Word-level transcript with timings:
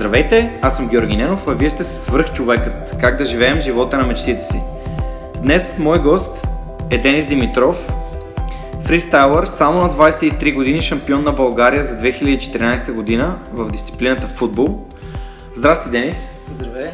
Здравейте, 0.00 0.58
аз 0.62 0.76
съм 0.76 0.88
Георги 0.88 1.16
Ненов, 1.16 1.48
а 1.48 1.54
вие 1.54 1.70
сте 1.70 1.84
се 1.84 1.96
свръх 1.96 2.32
човекът. 2.32 3.00
Как 3.00 3.18
да 3.18 3.24
живеем 3.24 3.60
живота 3.60 3.98
на 3.98 4.06
мечтите 4.06 4.42
си. 4.42 4.60
Днес 5.42 5.78
мой 5.78 5.98
гост 5.98 6.46
е 6.90 6.98
Денис 6.98 7.26
Димитров, 7.26 7.86
фристайлър, 8.84 9.46
само 9.46 9.80
на 9.80 9.92
23 9.92 10.54
години 10.54 10.80
шампион 10.80 11.24
на 11.24 11.32
България 11.32 11.84
за 11.84 11.96
2014 11.96 12.92
година 12.92 13.38
в 13.52 13.70
дисциплината 13.70 14.28
футбол. 14.28 14.86
Здрасти, 15.54 15.90
Денис! 15.90 16.28
Здравей! 16.52 16.92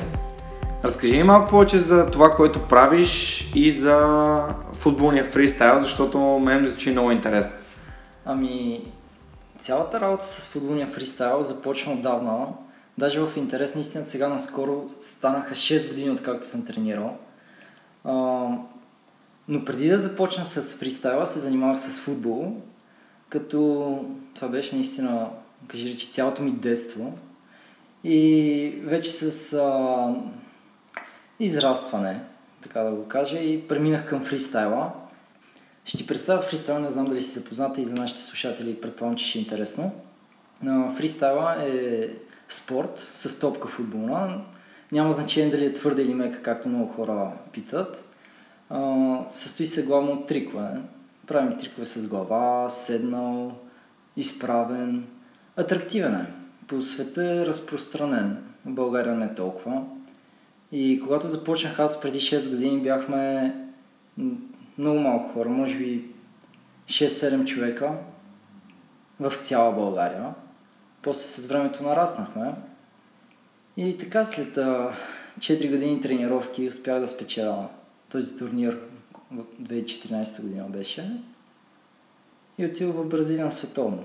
Разкажи 0.85 1.17
ми 1.17 1.23
малко 1.23 1.51
повече 1.51 1.79
за 1.79 2.07
това, 2.07 2.31
което 2.31 2.61
правиш 2.61 3.41
и 3.55 3.71
за 3.71 4.25
футболния 4.73 5.25
фристайл, 5.25 5.79
защото 5.79 6.19
мен 6.19 6.63
ми 6.63 6.69
звучи 6.69 6.91
много 6.91 7.11
интересно. 7.11 7.55
Ами, 8.25 8.81
цялата 9.61 10.01
работа 10.01 10.25
с 10.27 10.49
футболния 10.49 10.87
фристайл 10.87 11.43
започна 11.43 11.93
отдавна. 11.93 12.47
Даже 12.99 13.21
в 13.21 13.37
интерес 13.37 13.75
на 13.75 13.81
истината 13.81 14.11
сега 14.11 14.29
наскоро 14.29 14.89
станаха 15.01 15.55
6 15.55 15.89
години 15.89 16.11
откакто 16.11 16.47
съм 16.47 16.67
тренирал. 16.67 17.17
А, 18.05 18.13
но 19.49 19.65
преди 19.65 19.89
да 19.89 19.99
започна 19.99 20.45
с 20.45 20.79
фристайла 20.79 21.27
се 21.27 21.39
занимавах 21.39 21.81
с 21.81 22.01
футбол, 22.01 22.57
като 23.29 24.05
това 24.35 24.49
беше 24.49 24.75
наистина, 24.75 25.29
кажи 25.69 25.93
речи, 25.93 26.11
цялото 26.11 26.43
ми 26.43 26.51
детство. 26.51 27.19
И 28.05 28.81
вече 28.85 29.11
с 29.11 29.53
а, 29.53 30.15
израстване, 31.41 32.21
така 32.63 32.81
да 32.81 32.91
го 32.91 33.09
кажа, 33.09 33.39
и 33.39 33.69
преминах 33.69 34.09
към 34.09 34.25
фристайла. 34.25 34.93
Ще 35.85 35.99
ти 35.99 36.07
представя 36.07 36.43
фристайла, 36.43 36.81
не 36.81 36.91
знам 36.91 37.07
дали 37.07 37.23
си 37.23 37.39
запозната 37.39 37.81
и 37.81 37.85
за 37.85 37.95
нашите 37.95 38.23
слушатели, 38.23 38.81
предполагам, 38.81 39.17
че 39.17 39.27
ще 39.27 39.39
е 39.39 39.43
интересно. 39.43 39.93
Но 40.63 40.95
фристайла 40.97 41.57
е 41.63 42.09
спорт 42.49 43.11
с 43.15 43.41
топка 43.41 43.69
футболна. 43.69 44.41
Няма 44.93 45.13
значение 45.13 45.51
дали 45.51 45.65
е 45.65 45.73
твърда 45.73 46.03
или 46.03 46.15
мека, 46.15 46.43
както 46.43 46.69
много 46.69 46.93
хора 46.93 47.33
питат. 47.53 48.09
А, 48.71 49.19
състои 49.31 49.67
се 49.67 49.87
главно 49.87 50.13
от 50.13 50.27
трикове. 50.27 50.69
Правим 51.27 51.59
трикове 51.59 51.87
с 51.87 52.09
глава, 52.09 52.69
седнал, 52.69 53.53
изправен. 54.17 55.07
Атрактивен 55.57 56.15
е. 56.15 56.27
По 56.67 56.83
света 56.83 57.25
е 57.25 57.47
разпространен. 57.47 58.45
В 58.65 58.71
България 58.71 59.15
не 59.15 59.35
толкова. 59.35 59.83
И 60.73 61.01
когато 61.05 61.29
започнах 61.29 61.79
аз 61.79 62.01
преди 62.01 62.19
6 62.19 62.51
години, 62.51 62.83
бяхме 62.83 63.55
много 64.79 64.99
малко 65.01 65.33
хора, 65.33 65.49
може 65.49 65.79
би 65.79 66.05
6-7 66.87 67.45
човека 67.45 67.93
в 69.21 69.33
цяла 69.43 69.73
България. 69.73 70.35
После 71.07 71.29
с 71.29 71.47
времето 71.47 71.83
нараснахме. 71.83 72.55
И 73.77 73.99
така 73.99 74.25
след 74.25 74.57
4 74.57 75.71
години 75.71 76.01
тренировки 76.01 76.69
успях 76.69 77.01
да 77.01 77.09
спечеля 77.09 77.69
този 78.09 78.39
турнир 78.39 78.79
в 79.33 79.45
2014 79.63 80.43
година 80.43 80.65
беше. 80.69 81.21
И 82.59 82.67
отидох 82.67 82.95
в 82.97 83.09
Бразилия 83.09 83.45
на 83.45 83.51
световно. 83.51 84.05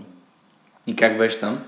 И 0.88 0.96
как 0.96 1.18
беше 1.18 1.40
там? 1.40 1.64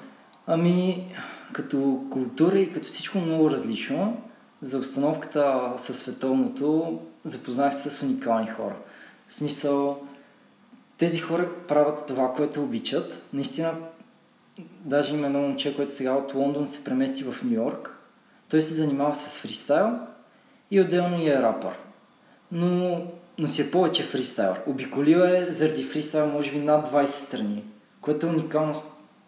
Ами, 0.47 1.07
като 1.53 2.03
култура 2.11 2.59
и 2.59 2.73
като 2.73 2.87
всичко 2.87 3.17
много 3.17 3.51
различно, 3.51 4.21
за 4.61 4.77
обстановката 4.77 5.73
със 5.77 5.99
световното 5.99 6.99
запознах 7.25 7.75
се 7.75 7.89
с 7.89 8.03
уникални 8.03 8.47
хора. 8.47 8.75
В 9.27 9.33
смисъл, 9.33 10.07
тези 10.97 11.19
хора 11.19 11.49
правят 11.67 12.07
това, 12.07 12.33
което 12.33 12.63
обичат. 12.63 13.21
Наистина, 13.33 13.73
даже 14.59 15.13
има 15.13 15.27
едно 15.27 15.39
момче, 15.39 15.75
което 15.75 15.93
сега 15.93 16.13
от 16.13 16.33
Лондон 16.33 16.67
се 16.67 16.83
премести 16.83 17.23
в 17.23 17.43
Нью 17.43 17.53
Йорк. 17.53 17.97
Той 18.49 18.61
се 18.61 18.73
занимава 18.73 19.15
с 19.15 19.37
фристайл 19.37 19.99
и 20.71 20.81
отделно 20.81 21.21
и 21.21 21.29
е 21.29 21.41
рапър. 21.41 21.73
Но, 22.51 23.01
но 23.37 23.47
си 23.47 23.61
е 23.61 23.71
повече 23.71 24.03
фристайл. 24.03 24.55
Обиколил 24.67 25.17
е 25.17 25.47
заради 25.51 25.83
фристайл 25.83 26.27
може 26.27 26.51
би 26.51 26.59
над 26.59 26.91
20 26.91 27.05
страни, 27.05 27.63
което 28.01 28.25
е 28.25 28.29
уникално 28.29 28.75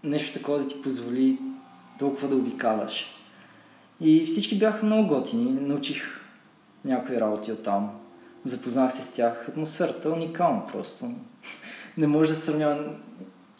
нещо 0.03 0.33
такова 0.33 0.59
да 0.59 0.67
ти 0.67 0.81
позволи 0.81 1.39
толкова 1.99 2.27
да 2.27 2.35
обикаляш. 2.35 3.05
И 4.01 4.25
всички 4.25 4.59
бяха 4.59 4.85
много 4.85 5.07
готини. 5.07 5.51
Научих 5.61 6.03
някои 6.85 7.19
работи 7.19 7.51
от 7.51 7.63
там. 7.63 7.91
Запознах 8.45 8.93
се 8.93 9.01
с 9.01 9.13
тях. 9.13 9.45
Атмосферата 9.49 10.09
е 10.09 10.11
уникална 10.11 10.67
просто. 10.67 11.05
Не 11.97 12.07
може 12.07 12.29
да 12.29 12.35
сравнява. 12.35 12.93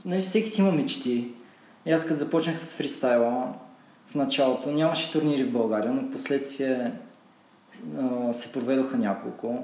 Не, 0.06 0.22
всеки 0.22 0.50
си 0.50 0.62
има 0.62 0.72
мечти. 0.72 1.35
И 1.86 1.92
аз 1.92 2.08
като 2.08 2.20
започнах 2.20 2.60
с 2.60 2.76
фристайла 2.76 3.54
в 4.08 4.16
началото, 4.16 4.72
нямаше 4.72 5.12
турнири 5.12 5.44
в 5.44 5.52
България, 5.52 5.92
но 5.92 6.02
в 6.02 6.12
последствие 6.12 6.92
се 8.32 8.52
проведоха 8.52 8.98
няколко. 8.98 9.64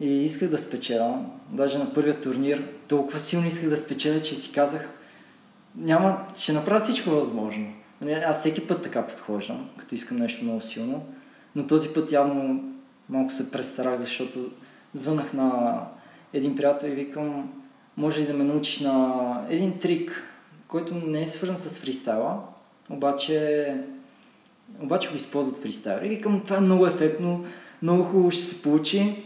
И 0.00 0.24
исках 0.24 0.50
да 0.50 0.58
спечеля. 0.58 1.24
Даже 1.50 1.78
на 1.78 1.94
първия 1.94 2.20
турнир 2.20 2.68
толкова 2.88 3.18
силно 3.18 3.46
исках 3.46 3.68
да 3.68 3.76
спечеля, 3.76 4.22
че 4.22 4.34
си 4.34 4.52
казах, 4.52 4.88
няма, 5.76 6.26
ще 6.36 6.52
направя 6.52 6.80
всичко 6.80 7.10
възможно. 7.10 7.72
Аз 8.26 8.40
всеки 8.40 8.68
път 8.68 8.82
така 8.82 9.06
подхождам, 9.06 9.70
като 9.76 9.94
искам 9.94 10.18
нещо 10.18 10.44
много 10.44 10.60
силно, 10.60 11.04
но 11.54 11.66
този 11.66 11.88
път 11.88 12.12
явно 12.12 12.64
малко 13.08 13.32
се 13.32 13.50
престарах, 13.50 14.00
защото 14.00 14.38
звънах 14.94 15.32
на 15.32 15.80
един 16.32 16.56
приятел 16.56 16.88
и 16.88 16.94
викам, 16.94 17.52
може 17.96 18.20
ли 18.20 18.26
да 18.26 18.34
ме 18.34 18.44
научиш 18.44 18.80
на 18.80 19.46
един 19.48 19.78
трик, 19.78 20.22
който 20.68 20.94
не 20.94 21.22
е 21.22 21.26
свързан 21.26 21.58
с 21.58 21.78
фристайла, 21.78 22.38
обаче, 22.90 23.74
обаче 24.80 25.10
го 25.10 25.16
използват 25.16 25.62
фристайла. 25.62 26.06
И 26.06 26.08
викам, 26.08 26.40
това 26.44 26.56
е 26.56 26.60
много 26.60 26.86
ефектно, 26.86 27.44
много 27.82 28.02
хубаво 28.02 28.30
ще 28.30 28.42
се 28.42 28.62
получи. 28.62 29.22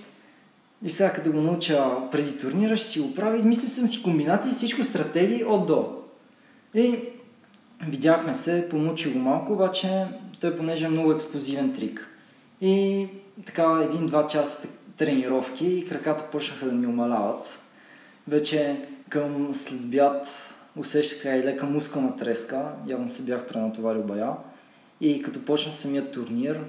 И 0.85 0.91
сега 0.91 1.13
като 1.13 1.33
го 1.33 1.41
науча 1.41 1.97
преди 2.13 2.39
турнира, 2.39 2.77
ще 2.77 2.87
си 2.87 3.01
го 3.01 3.15
правя. 3.15 3.37
Измислил 3.37 3.71
съм 3.71 3.89
си 3.89 4.03
комбинации, 4.03 4.53
всичко 4.53 4.85
стратегии 4.85 5.45
от 5.45 5.67
до. 5.67 5.97
И 6.75 6.99
видяхме 7.87 8.35
се, 8.35 8.69
помучи 8.71 9.13
го 9.13 9.19
малко, 9.19 9.53
обаче 9.53 10.07
той 10.41 10.57
понеже 10.57 10.85
е 10.85 10.89
много 10.89 11.13
експлозивен 11.13 11.75
трик. 11.75 12.09
И 12.61 13.07
така 13.47 13.81
един-два 13.85 14.27
часа 14.27 14.69
тренировки 14.97 15.67
и 15.67 15.89
краката 15.89 16.31
почнаха 16.33 16.67
да 16.67 16.73
ми 16.73 16.87
умаляват. 16.87 17.59
Вече 18.29 18.77
към 19.09 19.55
следбят 19.55 20.27
усещах 20.81 21.25
и 21.25 21.45
лека 21.45 21.67
мускулна 21.67 22.17
треска, 22.17 22.73
явно 22.87 23.09
се 23.09 23.23
бях 23.23 23.47
пренатоварил 23.47 24.03
бая. 24.03 24.31
И 25.01 25.23
като 25.23 25.45
почна 25.45 25.73
самия 25.73 26.11
турнир, 26.11 26.61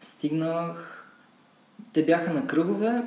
стигнах... 0.00 0.90
Те 1.92 2.04
бяха 2.04 2.32
на 2.32 2.46
кръгове, 2.46 3.02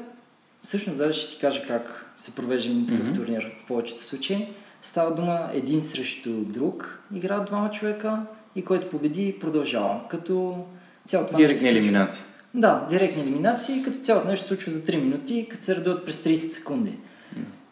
всъщност 0.63 0.97
даже 0.97 1.19
ще 1.19 1.35
ти 1.35 1.41
кажа 1.41 1.67
как 1.67 2.13
се 2.17 2.35
провежда 2.35 2.71
един 2.71 2.87
такъв 2.87 3.07
mm-hmm. 3.07 3.15
турнир 3.15 3.55
в 3.63 3.67
повечето 3.67 4.03
случаи. 4.03 4.47
Става 4.81 5.15
дума 5.15 5.49
един 5.53 5.81
срещу 5.81 6.29
друг, 6.29 7.03
играят 7.13 7.45
двама 7.45 7.71
човека 7.71 8.21
и 8.55 8.65
който 8.65 8.89
победи 8.89 9.37
продължава. 9.39 10.07
Като 10.09 10.65
цялото 11.07 11.27
това 11.27 11.37
Директни 11.37 11.69
елиминации. 11.69 12.23
Да, 12.53 12.87
директни 12.89 13.21
елиминации, 13.21 13.83
като 13.83 13.99
цялото 13.99 14.27
нещо 14.27 14.43
се 14.43 14.47
случва 14.47 14.71
за 14.71 14.79
3 14.79 14.95
минути, 15.03 15.47
като 15.49 15.63
се 15.63 15.75
редуват 15.75 16.05
през 16.05 16.23
30 16.23 16.35
секунди. 16.35 16.93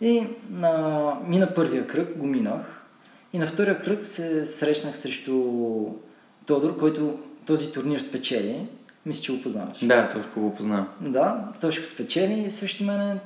И 0.02 0.28
на, 0.50 1.14
мина 1.28 1.54
първия 1.54 1.88
кръг, 1.88 2.18
го 2.18 2.28
минах. 2.28 2.86
И 3.34 3.38
на 3.38 3.48
втория 3.48 3.84
кръг 3.84 4.06
се 4.06 4.46
срещнах 4.46 4.98
срещу 4.98 5.34
Тодор, 6.46 6.78
който 6.78 7.20
този 7.46 7.74
турнир 7.74 8.00
спечели. 8.00 8.68
Мисля, 9.06 9.24
че 9.24 9.36
го 9.36 9.42
познаваш. 9.42 9.86
Да, 9.86 10.10
точно 10.10 10.42
го 10.42 10.56
познавам. 10.56 10.88
Да, 11.02 11.54
го 11.62 11.86
спечели 11.86 12.40
и 12.40 12.52
срещу 12.52 12.84
мене 12.84 13.20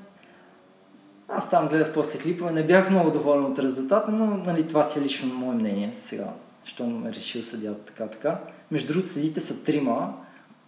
аз 1.31 1.50
там 1.50 1.68
гледах 1.68 1.94
после 1.94 2.19
клипове, 2.19 2.51
не 2.51 2.66
бях 2.66 2.89
много 2.89 3.12
доволен 3.12 3.45
от 3.45 3.60
резултата, 3.60 4.12
но 4.12 4.25
нали, 4.25 4.68
това 4.68 4.83
си 4.83 5.00
е 5.00 5.01
лично 5.01 5.36
мое 5.36 5.56
мнение 5.56 5.92
сега, 5.94 6.27
щом 6.63 7.07
е 7.07 7.13
решил 7.13 7.44
съдят 7.44 7.81
така 7.86 8.07
така. 8.07 8.39
Между 8.71 8.94
другото, 8.94 9.10
съдите 9.10 9.42
са 9.42 9.63
трима, 9.66 10.13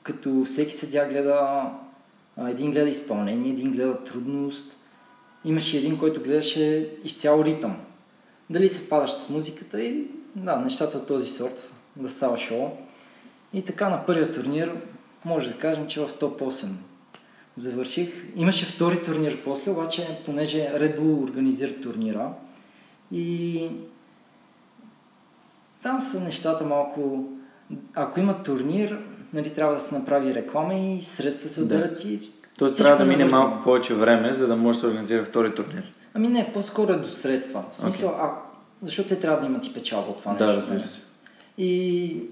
като 0.03 0.43
всеки 0.45 0.73
съдя 0.75 1.05
гледа, 1.05 1.69
един 2.47 2.71
гледа 2.71 2.89
изпълнение, 2.89 3.51
един 3.51 3.71
гледа 3.71 4.03
трудност. 4.03 4.77
Имаше 5.45 5.77
един, 5.77 5.99
който 5.99 6.23
гледаше 6.23 6.89
изцяло 7.03 7.45
ритъм. 7.45 7.77
дали 8.49 8.69
се 8.69 8.85
впадаш 8.85 9.11
с 9.11 9.29
музиката 9.29 9.81
и 9.81 10.07
да, 10.35 10.55
нещата 10.55 10.97
от 10.97 11.07
този 11.07 11.27
сорт, 11.27 11.71
да 11.95 12.09
става 12.09 12.37
шоу. 12.37 12.69
И 13.53 13.61
така 13.61 13.89
на 13.89 14.05
първия 14.05 14.31
турнир, 14.31 14.75
може 15.25 15.51
да 15.51 15.57
кажем, 15.57 15.87
че 15.87 16.01
в 16.01 16.09
топ 16.19 16.41
8 16.41 16.67
завърших. 17.55 18.09
Имаше 18.35 18.65
втори 18.65 19.03
турнир 19.03 19.43
после, 19.43 19.71
обаче 19.71 20.19
понеже 20.25 20.57
Red 20.57 20.99
Bull 20.99 21.23
организира 21.23 21.81
турнира 21.81 22.33
и 23.11 23.67
там 25.83 26.01
са 26.01 26.23
нещата 26.23 26.65
малко... 26.65 27.25
Ако 27.93 28.19
има 28.19 28.43
турнир, 28.43 28.99
нали, 29.33 29.53
трябва 29.53 29.73
да 29.73 29.79
се 29.79 29.97
направи 29.97 30.33
реклама 30.33 30.73
и 30.73 31.01
средства 31.01 31.49
се 31.49 31.61
отделят 31.61 32.01
да. 32.03 32.09
и 32.09 32.31
Тоест 32.61 32.77
трябва 32.77 32.97
да 32.97 33.05
мине 33.05 33.25
малко 33.25 33.63
повече 33.63 33.93
време, 33.93 34.33
за 34.33 34.47
да 34.47 34.55
може 34.55 34.77
да 34.77 34.79
се 34.79 34.87
организира 34.87 35.25
втори 35.25 35.55
турнир. 35.55 35.93
Ами 36.13 36.27
не, 36.27 36.53
по-скоро 36.53 36.91
е 36.91 36.97
до 36.97 37.09
средства. 37.09 37.63
В 37.71 37.75
смисъл, 37.75 38.09
okay. 38.09 38.23
а, 38.23 38.31
защото 38.83 39.09
те 39.09 39.19
трябва 39.19 39.41
да 39.41 39.45
имат 39.45 39.65
и 39.65 39.73
печалба 39.73 40.11
от 40.11 40.17
това 40.17 40.33
да, 40.33 40.47
нещо. 40.47 40.61
Да, 40.61 40.73
разбира 40.73 40.89
се. 40.89 41.01
И 41.57 42.23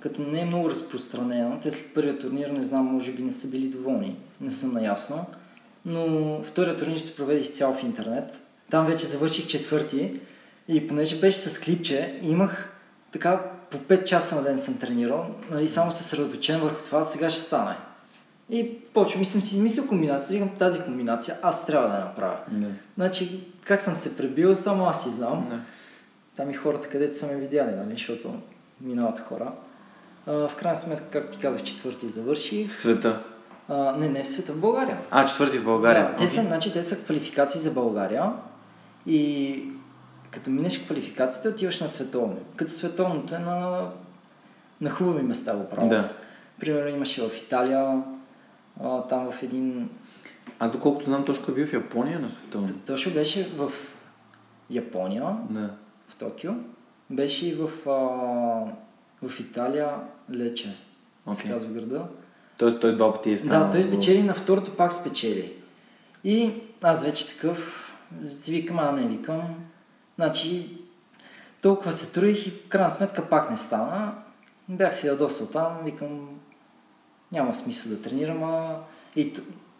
като 0.00 0.22
не 0.22 0.40
е 0.40 0.44
много 0.44 0.70
разпространено, 0.70 1.58
те 1.62 1.70
след 1.70 1.94
първия 1.94 2.18
турнир, 2.18 2.48
не 2.48 2.64
знам, 2.64 2.84
може 2.86 3.12
би 3.12 3.22
не 3.22 3.32
са 3.32 3.50
били 3.50 3.66
доволни, 3.66 4.16
не 4.40 4.50
съм 4.50 4.72
наясно, 4.72 5.26
но 5.84 6.42
втория 6.42 6.76
турнир 6.76 6.98
се 6.98 7.16
проведе 7.16 7.40
изцяло 7.40 7.74
в 7.74 7.82
интернет. 7.82 8.40
Там 8.70 8.86
вече 8.86 9.06
завърших 9.06 9.46
четвърти 9.46 10.20
и 10.68 10.88
понеже 10.88 11.20
беше 11.20 11.38
с 11.38 11.60
клипче, 11.60 12.20
имах 12.22 12.72
така 13.12 13.40
по 13.70 13.78
5 13.78 14.04
часа 14.04 14.36
на 14.36 14.42
ден 14.42 14.58
съм 14.58 14.78
тренирал 14.78 15.26
и 15.50 15.54
нали, 15.54 15.68
само 15.68 15.92
се 15.92 16.02
съсредоточен 16.02 16.60
върху 16.60 16.84
това, 16.84 17.04
сега 17.04 17.30
ще 17.30 17.40
стане. 17.40 17.76
И 18.50 18.78
почвам 18.94 19.22
и 19.22 19.24
съм 19.24 19.40
си 19.40 19.54
измислил 19.54 19.86
комбинация, 19.86 20.40
викам 20.40 20.58
тази 20.58 20.82
комбинация 20.82 21.36
аз 21.42 21.66
трябва 21.66 21.88
да 21.88 21.94
я 21.94 22.00
направя. 22.00 22.36
Не. 22.52 22.68
Значи, 22.94 23.44
как 23.64 23.82
съм 23.82 23.96
се 23.96 24.16
пребил, 24.16 24.56
само 24.56 24.86
аз 24.86 25.04
си 25.04 25.10
знам. 25.10 25.46
Не. 25.50 25.58
Там 26.36 26.50
и 26.50 26.54
хората, 26.54 26.88
където 26.88 27.16
са 27.16 27.26
ме 27.26 27.36
видяли, 27.36 27.76
нали, 27.76 27.90
защото 27.90 28.34
минават 28.80 29.20
хора. 29.20 29.52
А, 30.26 30.32
в 30.32 30.56
крайна 30.56 30.76
сметка, 30.76 31.10
както 31.10 31.36
ти 31.36 31.42
казах, 31.42 31.62
четвърти 31.62 32.08
завърши. 32.08 32.66
Света. 32.70 33.22
А, 33.68 33.96
не, 33.96 34.08
не 34.08 34.24
в 34.24 34.28
света, 34.28 34.52
в 34.52 34.60
България. 34.60 34.98
А, 35.10 35.26
четвърти 35.26 35.58
в 35.58 35.64
България. 35.64 36.10
Да, 36.10 36.16
те, 36.16 36.26
са, 36.26 36.42
значи, 36.42 36.72
те 36.72 36.82
са 36.82 37.04
квалификации 37.04 37.60
за 37.60 37.70
България 37.70 38.32
и 39.06 39.62
като 40.30 40.50
минеш 40.50 40.84
квалификацията, 40.84 41.48
отиваш 41.48 41.80
на 41.80 41.88
световно. 41.88 42.36
Като 42.56 42.72
световното 42.72 43.34
е 43.34 43.38
на, 43.38 43.88
на 44.80 44.90
хубави 44.90 45.22
места 45.22 45.54
го 45.56 45.68
правят. 45.68 45.88
Да. 45.88 46.08
Примерно 46.60 46.88
имаше 46.88 47.28
в 47.28 47.36
Италия, 47.36 48.02
а, 48.82 49.02
там 49.02 49.32
в 49.32 49.42
един... 49.42 49.88
Аз 50.58 50.72
доколкото 50.72 51.04
знам, 51.04 51.24
точно 51.24 51.54
бил 51.54 51.66
в 51.66 51.72
Япония 51.72 52.20
на 52.20 52.30
световно. 52.30 52.68
Точно 52.86 53.12
беше 53.12 53.48
в 53.48 53.72
Япония, 54.70 55.36
да. 55.50 55.70
в 56.08 56.16
Токио. 56.16 56.52
Беше 57.10 57.46
и 57.46 57.54
в, 57.54 57.70
а, 57.86 57.92
в 59.28 59.40
Италия 59.40 59.90
Лече, 60.30 60.76
okay. 61.26 61.34
се 61.34 61.48
казва 61.48 61.72
града. 61.72 62.06
Тоест 62.58 62.80
той 62.80 62.96
два 62.96 63.14
пъти 63.14 63.32
е 63.32 63.38
станал. 63.38 63.66
Да, 63.66 63.70
той 63.70 63.82
спечели 63.82 64.22
на 64.22 64.34
второто 64.34 64.76
пак 64.76 64.92
спечели. 64.92 65.52
И 66.24 66.52
аз 66.82 67.04
вече 67.04 67.28
такъв 67.28 67.82
си 68.30 68.52
викам, 68.52 68.78
а 68.78 68.92
не 68.92 69.08
викам. 69.08 69.42
Значи 70.14 70.78
толкова 71.62 71.92
се 71.92 72.12
труих 72.12 72.46
и 72.46 72.50
в 72.50 72.68
крайна 72.68 72.90
сметка 72.90 73.28
пак 73.28 73.50
не 73.50 73.56
стана. 73.56 74.14
Бях 74.68 74.96
си 74.96 75.06
ядосал 75.06 75.46
там, 75.46 75.78
викам, 75.84 76.28
няма 77.32 77.54
смисъл 77.54 77.92
да 77.92 78.02
тренирам, 78.02 78.44
а 78.44 78.78
и 79.16 79.32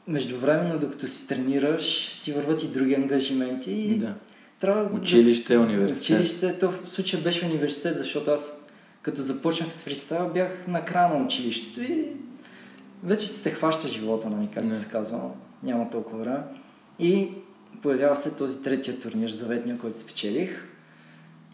междувременно, 0.09 0.79
докато 0.79 1.09
си 1.09 1.29
тренираш, 1.29 2.09
си 2.13 2.33
върват 2.33 2.63
и 2.63 2.69
други 2.69 2.95
ангажименти. 2.95 3.73
И 3.73 3.99
да. 3.99 4.15
Трябва 4.61 4.99
училище, 4.99 5.55
да, 5.55 5.61
университет. 5.61 6.21
Училище, 6.21 6.59
то 6.59 6.71
в 6.71 6.91
случая 6.91 7.23
беше 7.23 7.47
университет, 7.47 7.99
защото 7.99 8.31
аз 8.31 8.67
като 9.03 9.23
започнах 9.23 9.73
с 9.73 9.83
фристайл, 9.83 10.31
бях 10.35 10.67
на 10.69 10.85
края 10.85 11.09
на 11.09 11.25
училището 11.25 11.83
и 11.83 12.05
вече 13.05 13.27
се 13.27 13.51
хваща 13.51 13.89
живота, 13.89 14.31
нали, 14.31 14.49
както 14.55 14.77
се 14.77 14.91
казва. 14.91 15.31
Няма 15.63 15.91
толкова 15.91 16.19
време. 16.19 16.41
И 16.99 17.29
появява 17.83 18.17
се 18.17 18.37
този 18.37 18.63
третия 18.63 19.01
турнир, 19.01 19.31
заветния, 19.31 19.79
който 19.79 19.99
спечелих. 19.99 20.65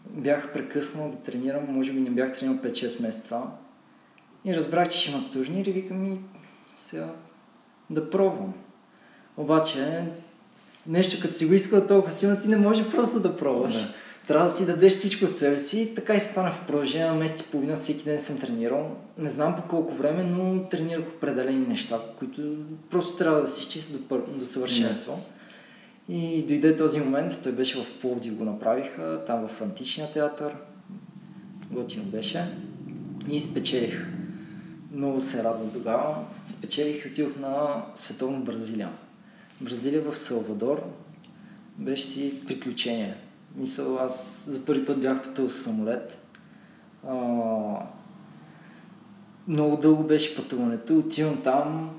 Бях 0.09 0.53
прекъснал 0.53 1.11
да 1.11 1.17
тренирам, 1.17 1.63
може 1.69 1.91
би 1.91 1.99
не 1.99 2.09
бях 2.09 2.39
тренирал 2.39 2.61
5-6 2.61 3.01
месеца. 3.01 3.41
И 4.45 4.55
разбрах, 4.55 4.89
че 4.89 4.99
ще 4.99 5.11
има 5.11 5.31
турнир 5.33 5.65
и 5.65 5.71
викам 5.71 6.13
и 6.13 6.19
сега 6.77 7.07
да 7.89 8.09
пробвам. 8.09 8.53
Обаче, 9.37 10.03
нещо 10.87 11.21
като 11.21 11.33
си 11.33 11.45
го 11.45 11.53
искал 11.53 11.87
толкова 11.87 12.13
силно, 12.13 12.41
ти 12.41 12.47
не 12.47 12.57
може 12.57 12.91
просто 12.91 13.19
да 13.19 13.37
пробваш. 13.37 13.75
Не. 13.75 13.87
Трябва 14.27 14.47
да 14.47 14.53
си 14.53 14.65
дадеш 14.65 14.93
всичко 14.93 15.25
от 15.25 15.37
себе 15.37 15.57
си. 15.57 15.81
И 15.81 15.95
така 15.95 16.15
и 16.15 16.19
стана 16.19 16.51
в 16.51 16.67
продължение 16.67 17.07
на 17.07 17.13
месец 17.13 17.41
и 17.41 17.51
половина, 17.51 17.75
всеки 17.75 18.03
ден 18.03 18.19
съм 18.19 18.39
тренирал. 18.39 18.95
Не 19.17 19.29
знам 19.29 19.55
по 19.55 19.61
колко 19.61 19.93
време, 19.93 20.23
но 20.23 20.63
тренирах 20.63 21.07
определени 21.07 21.67
неща, 21.67 21.99
които 22.19 22.55
просто 22.89 23.17
трябва 23.17 23.41
да 23.41 23.47
се 23.47 23.61
изчистят 23.61 24.07
до, 24.07 24.21
до 24.39 24.45
съвършенство. 24.45 25.19
Не. 26.09 26.15
И 26.17 26.45
дойде 26.47 26.77
този 26.77 26.99
момент, 26.99 27.39
той 27.43 27.51
беше 27.51 27.77
в 27.77 27.99
Пловдив, 28.01 28.35
го 28.35 28.43
направиха, 28.43 29.21
там 29.27 29.47
в 29.47 29.61
Античния 29.61 30.11
театър. 30.11 30.53
Готино 31.71 32.03
беше. 32.03 32.47
И 33.29 33.41
спечелих. 33.41 34.07
Много 34.93 35.21
се 35.21 35.43
радвам 35.43 35.71
тогава. 35.73 36.15
Спечелих 36.47 37.05
и 37.05 37.07
отидох 37.07 37.37
на 37.39 37.85
световно 37.95 38.39
Бразилия. 38.39 38.89
Бразилия 39.61 40.01
в 40.01 40.17
Салвадор 40.17 40.83
беше 41.77 42.03
си 42.03 42.45
приключение. 42.47 43.15
Мисъл, 43.55 43.97
аз 43.97 44.45
за 44.47 44.65
първи 44.65 44.85
път 44.85 45.01
бях 45.01 45.23
пътал 45.23 45.49
с 45.49 45.63
самолет. 45.63 46.21
А, 47.07 47.15
много 49.47 49.77
дълго 49.77 50.03
беше 50.03 50.35
пътуването. 50.35 50.97
Отивам 50.97 51.41
там, 51.43 51.89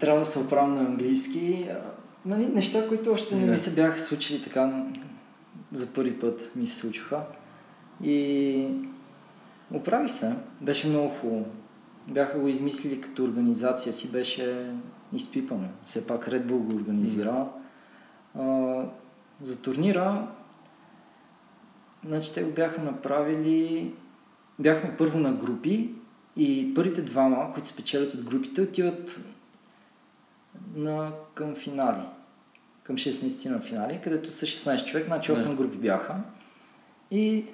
трябва 0.00 0.20
да 0.20 0.26
се 0.26 0.38
оправям 0.38 0.74
на 0.74 0.80
английски. 0.80 1.68
Нали, 2.26 2.46
неща, 2.46 2.88
които 2.88 3.12
още 3.12 3.36
не 3.36 3.46
ми 3.46 3.58
се 3.58 3.74
бяха 3.74 4.00
случили 4.00 4.42
така 4.42 4.84
за 5.72 5.86
първи 5.86 6.20
път 6.20 6.50
ми 6.56 6.66
се 6.66 6.76
случиха. 6.76 7.20
И 8.04 8.68
Оправи 9.72 10.08
се. 10.08 10.36
Беше 10.60 10.88
много 10.88 11.08
хубаво. 11.08 11.46
Бяха 12.08 12.38
го 12.38 12.48
измислили 12.48 13.00
като 13.00 13.24
организация 13.24 13.92
си, 13.92 14.12
беше 14.12 14.72
изпипано. 15.12 15.68
Все 15.84 16.06
пак 16.06 16.26
Red 16.28 16.44
Bull 16.44 16.58
го 16.58 16.76
организира. 16.76 17.48
А, 18.38 18.84
за 19.42 19.62
турнира, 19.62 20.28
значи 22.06 22.34
те 22.34 22.42
го 22.42 22.50
бяха 22.50 22.82
направили, 22.82 23.94
бяхме 24.58 24.96
първо 24.96 25.18
на 25.18 25.32
групи 25.32 25.94
и 26.36 26.74
първите 26.74 27.02
двама, 27.02 27.52
които 27.54 27.68
спечелят 27.68 28.14
от 28.14 28.24
групите, 28.24 28.62
отиват 28.62 29.20
на, 30.74 31.12
към 31.34 31.54
финали. 31.54 32.02
Към 32.82 32.96
16 32.96 33.50
на 33.50 33.60
финали, 33.60 34.00
където 34.04 34.32
са 34.32 34.46
16 34.46 34.84
човек, 34.84 35.06
значи 35.06 35.32
8 35.32 35.56
групи 35.56 35.76
бяха. 35.76 36.16
И 37.10 37.44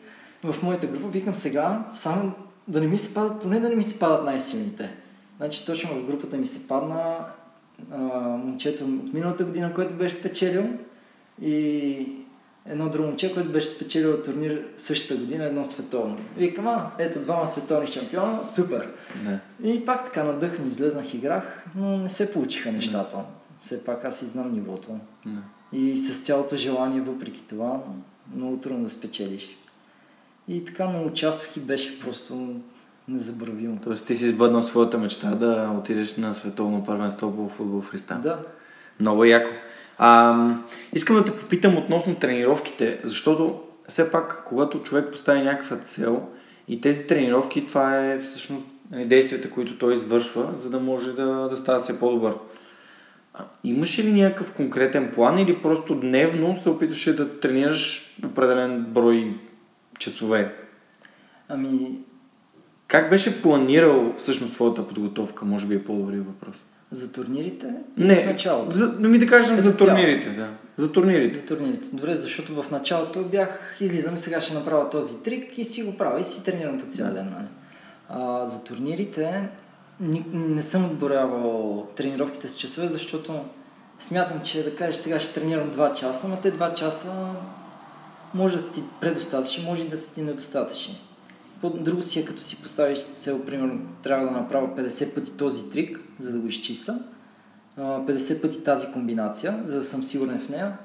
в 0.44 0.62
моята 0.62 0.86
група, 0.86 1.08
викам 1.08 1.34
сега, 1.34 1.84
само 1.92 2.32
да 2.68 2.80
не 2.80 2.86
ми 2.86 2.98
се 2.98 3.14
падат, 3.14 3.42
поне 3.42 3.60
да 3.60 3.68
не 3.68 3.76
ми 3.76 3.84
се 3.84 3.98
падат 3.98 4.24
най-силните. 4.24 4.90
Значи 5.36 5.66
точно 5.66 5.90
в 5.90 6.06
групата 6.06 6.36
ми 6.36 6.46
се 6.46 6.68
падна 6.68 7.16
а, 7.92 7.98
момчето 8.18 8.84
от 8.84 9.14
миналата 9.14 9.44
година, 9.44 9.74
което 9.74 9.94
беше 9.94 10.16
спечелил 10.16 10.64
и 11.42 12.08
едно 12.66 12.88
друго 12.88 13.08
момче, 13.08 13.34
което 13.34 13.52
беше 13.52 13.66
спечелил 13.66 14.22
турнир 14.22 14.64
същата 14.76 15.20
година, 15.20 15.44
едно 15.44 15.64
световно. 15.64 16.18
Викам, 16.36 16.68
а, 16.68 16.90
ето 16.98 17.18
двама 17.20 17.46
световни 17.46 17.88
шампиона, 17.88 18.44
супер. 18.44 18.88
Не. 19.24 19.40
И 19.72 19.84
пак 19.84 20.04
така 20.04 20.24
надъхни, 20.24 20.68
излезнах, 20.68 21.14
играх, 21.14 21.64
но 21.76 21.98
не 21.98 22.08
се 22.08 22.32
получиха 22.32 22.72
нещата. 22.72 23.16
Не. 23.16 23.22
Все 23.60 23.84
пак 23.84 24.04
аз 24.04 24.22
и 24.22 24.24
знам 24.24 24.52
нивото. 24.52 24.98
Не. 25.26 25.40
И 25.72 25.98
с 25.98 26.24
цялото 26.24 26.56
желание, 26.56 27.00
въпреки 27.00 27.42
това, 27.48 27.80
много 28.34 28.56
трудно 28.56 28.84
да 28.84 28.90
спечелиш. 28.90 29.58
И 30.48 30.64
така 30.64 30.88
не 30.88 31.04
участвах 31.04 31.56
и 31.56 31.60
беше 31.60 32.00
просто 32.00 32.54
незабравимо. 33.08 33.78
Тоест 33.84 34.06
ти 34.06 34.14
си 34.14 34.24
избъднал 34.24 34.62
своята 34.62 34.98
мечта 34.98 35.30
да 35.30 35.70
отидеш 35.78 36.16
на 36.16 36.34
световно 36.34 36.84
първенство 36.84 37.36
по 37.36 37.48
футбол 37.48 37.80
в 37.80 37.90
Христа. 37.90 38.20
Да. 38.22 38.38
Много 39.00 39.24
яко. 39.24 39.50
А, 39.98 40.36
искам 40.92 41.16
да 41.16 41.24
те 41.24 41.36
попитам 41.36 41.78
относно 41.78 42.14
тренировките, 42.14 43.00
защото 43.04 43.60
все 43.88 44.10
пак, 44.10 44.44
когато 44.46 44.82
човек 44.82 45.12
постави 45.12 45.42
някаква 45.42 45.76
цел 45.76 46.22
и 46.68 46.80
тези 46.80 47.06
тренировки, 47.06 47.66
това 47.66 48.06
е 48.06 48.18
всъщност 48.18 48.66
нали, 48.90 49.04
действията, 49.04 49.50
които 49.50 49.78
той 49.78 49.92
извършва, 49.92 50.50
за 50.54 50.70
да 50.70 50.80
може 50.80 51.12
да, 51.12 51.48
да 51.48 51.56
става 51.56 51.78
все 51.78 51.98
по-добър. 51.98 52.34
А, 53.34 53.44
имаш 53.64 53.98
ли 53.98 54.12
някакъв 54.12 54.52
конкретен 54.52 55.10
план 55.14 55.38
или 55.38 55.62
просто 55.62 55.94
дневно 55.94 56.60
се 56.62 56.70
опитваше 56.70 57.16
да 57.16 57.40
тренираш 57.40 58.14
определен 58.24 58.84
брой 58.88 59.34
часове. 59.98 60.54
Ами... 61.48 61.98
Как 62.86 63.10
беше 63.10 63.42
планирал 63.42 64.14
всъщност 64.16 64.52
своята 64.52 64.88
подготовка? 64.88 65.44
Може 65.44 65.66
би 65.66 65.74
е 65.74 65.84
по-добрия 65.84 66.22
въпрос. 66.22 66.56
За 66.90 67.12
турнирите? 67.12 67.74
Не, 67.96 68.16
в 68.16 68.26
началото. 68.26 68.76
За, 68.76 68.92
да 68.92 69.08
ми 69.08 69.18
да 69.18 69.26
кажем 69.26 69.60
за 69.60 69.76
турнирите, 69.76 70.30
да. 70.30 70.48
За 70.76 70.92
турнирите. 70.92 71.38
За 71.38 71.46
турнирите. 71.46 71.88
Добре, 71.92 72.16
защото 72.16 72.62
в 72.62 72.70
началото 72.70 73.22
бях, 73.22 73.76
излизам, 73.80 74.18
сега 74.18 74.40
ще 74.40 74.54
направя 74.54 74.90
този 74.90 75.22
трик 75.22 75.58
и 75.58 75.64
си 75.64 75.82
го 75.82 75.96
правя 75.96 76.20
и 76.20 76.24
си 76.24 76.44
тренирам 76.44 76.80
по 76.80 76.86
цял 76.86 77.12
ден. 77.12 77.30
Нали? 77.36 77.48
А, 78.08 78.46
за 78.46 78.64
турнирите 78.64 79.48
ни, 80.00 80.24
не 80.32 80.62
съм 80.62 80.84
отборявал 80.84 81.86
тренировките 81.96 82.48
с 82.48 82.56
часове, 82.56 82.88
защото 82.88 83.40
смятам, 84.00 84.40
че 84.40 84.64
да 84.64 84.76
кажеш 84.76 84.96
сега 84.96 85.20
ще 85.20 85.40
тренирам 85.40 85.72
2 85.72 85.92
часа, 85.92 86.28
но 86.28 86.36
те 86.36 86.52
2 86.52 86.74
часа 86.74 87.34
може 88.34 88.56
да 88.56 88.62
са 88.62 88.72
ти 88.72 88.82
предостатъчни, 89.00 89.64
може 89.64 89.82
и 89.82 89.88
да 89.88 89.96
недостатъчни. 90.22 91.00
По- 91.60 91.70
Друго 91.70 92.02
си 92.02 92.20
е 92.20 92.24
като 92.24 92.42
си 92.42 92.62
поставиш 92.62 92.98
цел, 92.98 93.44
примерно 93.46 93.80
трябва 94.02 94.24
да 94.26 94.30
направя 94.30 94.76
50 94.76 95.14
пъти 95.14 95.36
този 95.36 95.70
трик, 95.70 96.00
за 96.18 96.32
да 96.32 96.38
го 96.38 96.48
изчиста, 96.48 97.04
а, 97.76 97.82
50 97.82 98.42
пъти 98.42 98.64
тази 98.64 98.86
комбинация, 98.92 99.60
за 99.64 99.76
да 99.76 99.84
съм 99.84 100.02
сигурен 100.02 100.40
в 100.40 100.48
нея, 100.48 100.78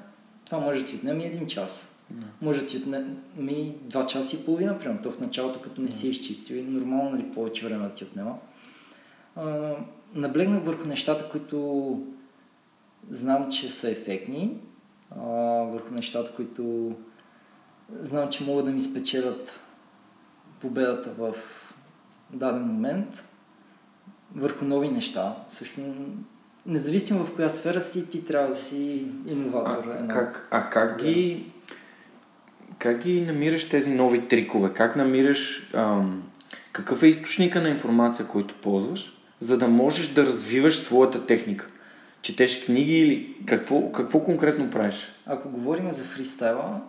това 0.44 0.58
може 0.58 0.80
да 0.80 0.86
ти 0.86 0.96
отнеме 0.96 1.24
един 1.24 1.46
час. 1.46 1.96
Може 2.42 2.60
да 2.60 2.66
ти 2.66 2.76
отнеме 2.76 3.52
и 3.52 3.72
2 3.88 4.06
часа 4.06 4.36
и 4.36 4.44
половина, 4.44 4.78
примерно. 4.78 5.02
То 5.02 5.12
в 5.12 5.20
началото, 5.20 5.60
като 5.60 5.80
не 5.80 5.90
си 5.90 6.06
е 6.06 6.10
изчистил, 6.10 6.56
и 6.56 6.62
нормално 6.62 7.10
нали, 7.10 7.32
повече 7.34 7.66
време 7.66 7.88
да 7.88 7.94
ти 7.94 8.04
отнема. 8.04 8.38
А, 9.36 9.74
наблегнах 10.14 10.64
върху 10.64 10.88
нещата, 10.88 11.28
които 11.30 12.00
знам, 13.10 13.50
че 13.52 13.70
са 13.70 13.90
ефектни, 13.90 14.56
а, 15.16 15.22
върху 15.62 15.94
нещата, 15.94 16.32
които 16.36 16.92
знам, 18.02 18.28
че 18.28 18.44
могат 18.44 18.64
да 18.64 18.70
ми 18.70 18.80
спечелят 18.80 19.60
победата 20.60 21.10
в 21.18 21.34
даден 22.32 22.62
момент, 22.62 23.28
върху 24.34 24.64
нови 24.64 24.88
неща. 24.88 25.36
Също, 25.50 25.80
независимо 26.66 27.24
в 27.24 27.34
коя 27.34 27.48
сфера 27.48 27.80
си, 27.80 28.10
ти 28.10 28.24
трябва 28.24 28.48
да 28.48 28.56
си 28.56 29.06
иноватор. 29.26 29.88
А, 29.88 29.98
Едно- 29.98 30.14
как, 30.14 30.48
а 30.50 30.70
как 30.70 31.02
ги 31.02 31.46
как 32.80 32.98
ги 32.98 33.20
намираш 33.20 33.68
тези 33.68 33.90
нови 33.94 34.28
трикове? 34.28 34.72
Как 34.72 34.96
намираш 34.96 35.70
ам, 35.74 36.22
какъв 36.72 37.02
е 37.02 37.06
източника 37.06 37.62
на 37.62 37.68
информация, 37.68 38.26
който 38.26 38.54
ползваш, 38.62 39.20
за 39.40 39.58
да 39.58 39.68
можеш 39.68 40.08
да 40.08 40.26
развиваш 40.26 40.78
своята 40.78 41.26
техника? 41.26 41.66
Четеш 42.22 42.64
книги 42.64 42.98
или 42.98 43.36
какво, 43.46 43.92
какво 43.92 44.20
конкретно 44.20 44.70
правиш? 44.70 45.12
Ако 45.26 45.48
говорим 45.48 45.92
за 45.92 46.04
фристайла, 46.04 46.80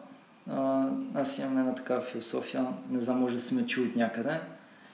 аз 1.14 1.40
имам 1.40 1.58
една 1.58 1.76
такава 1.76 2.02
философия, 2.02 2.68
не 2.92 3.02
знам, 3.02 3.20
може 3.20 3.36
да 3.36 3.42
си 3.42 3.56
ме 3.56 3.68
чул 3.68 3.84
от 3.84 3.96
някъде. 3.96 4.40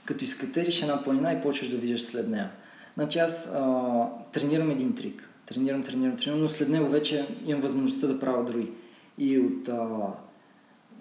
Като 0.06 0.24
изкатериш 0.24 0.82
една 0.82 1.04
планина 1.04 1.34
и 1.34 1.42
почваш 1.42 1.70
да 1.70 1.78
виждаш 1.78 2.02
след 2.02 2.30
нея. 2.30 2.50
Значи 2.96 3.20
аз 3.20 3.48
а, 3.48 3.84
тренирам 4.32 4.72
един 4.72 4.96
трик. 4.96 5.30
Тренирам, 5.46 5.84
тренирам, 5.84 6.18
тренирам, 6.18 6.42
но 6.42 6.50
след 6.50 6.70
него 6.70 6.90
вече 6.90 7.26
имам 7.46 7.62
възможността 7.62 8.08
да 8.08 8.20
правя 8.20 8.46
други. 8.46 8.70
И 9.18 9.40
от... 9.40 9.70
А, 9.70 9.88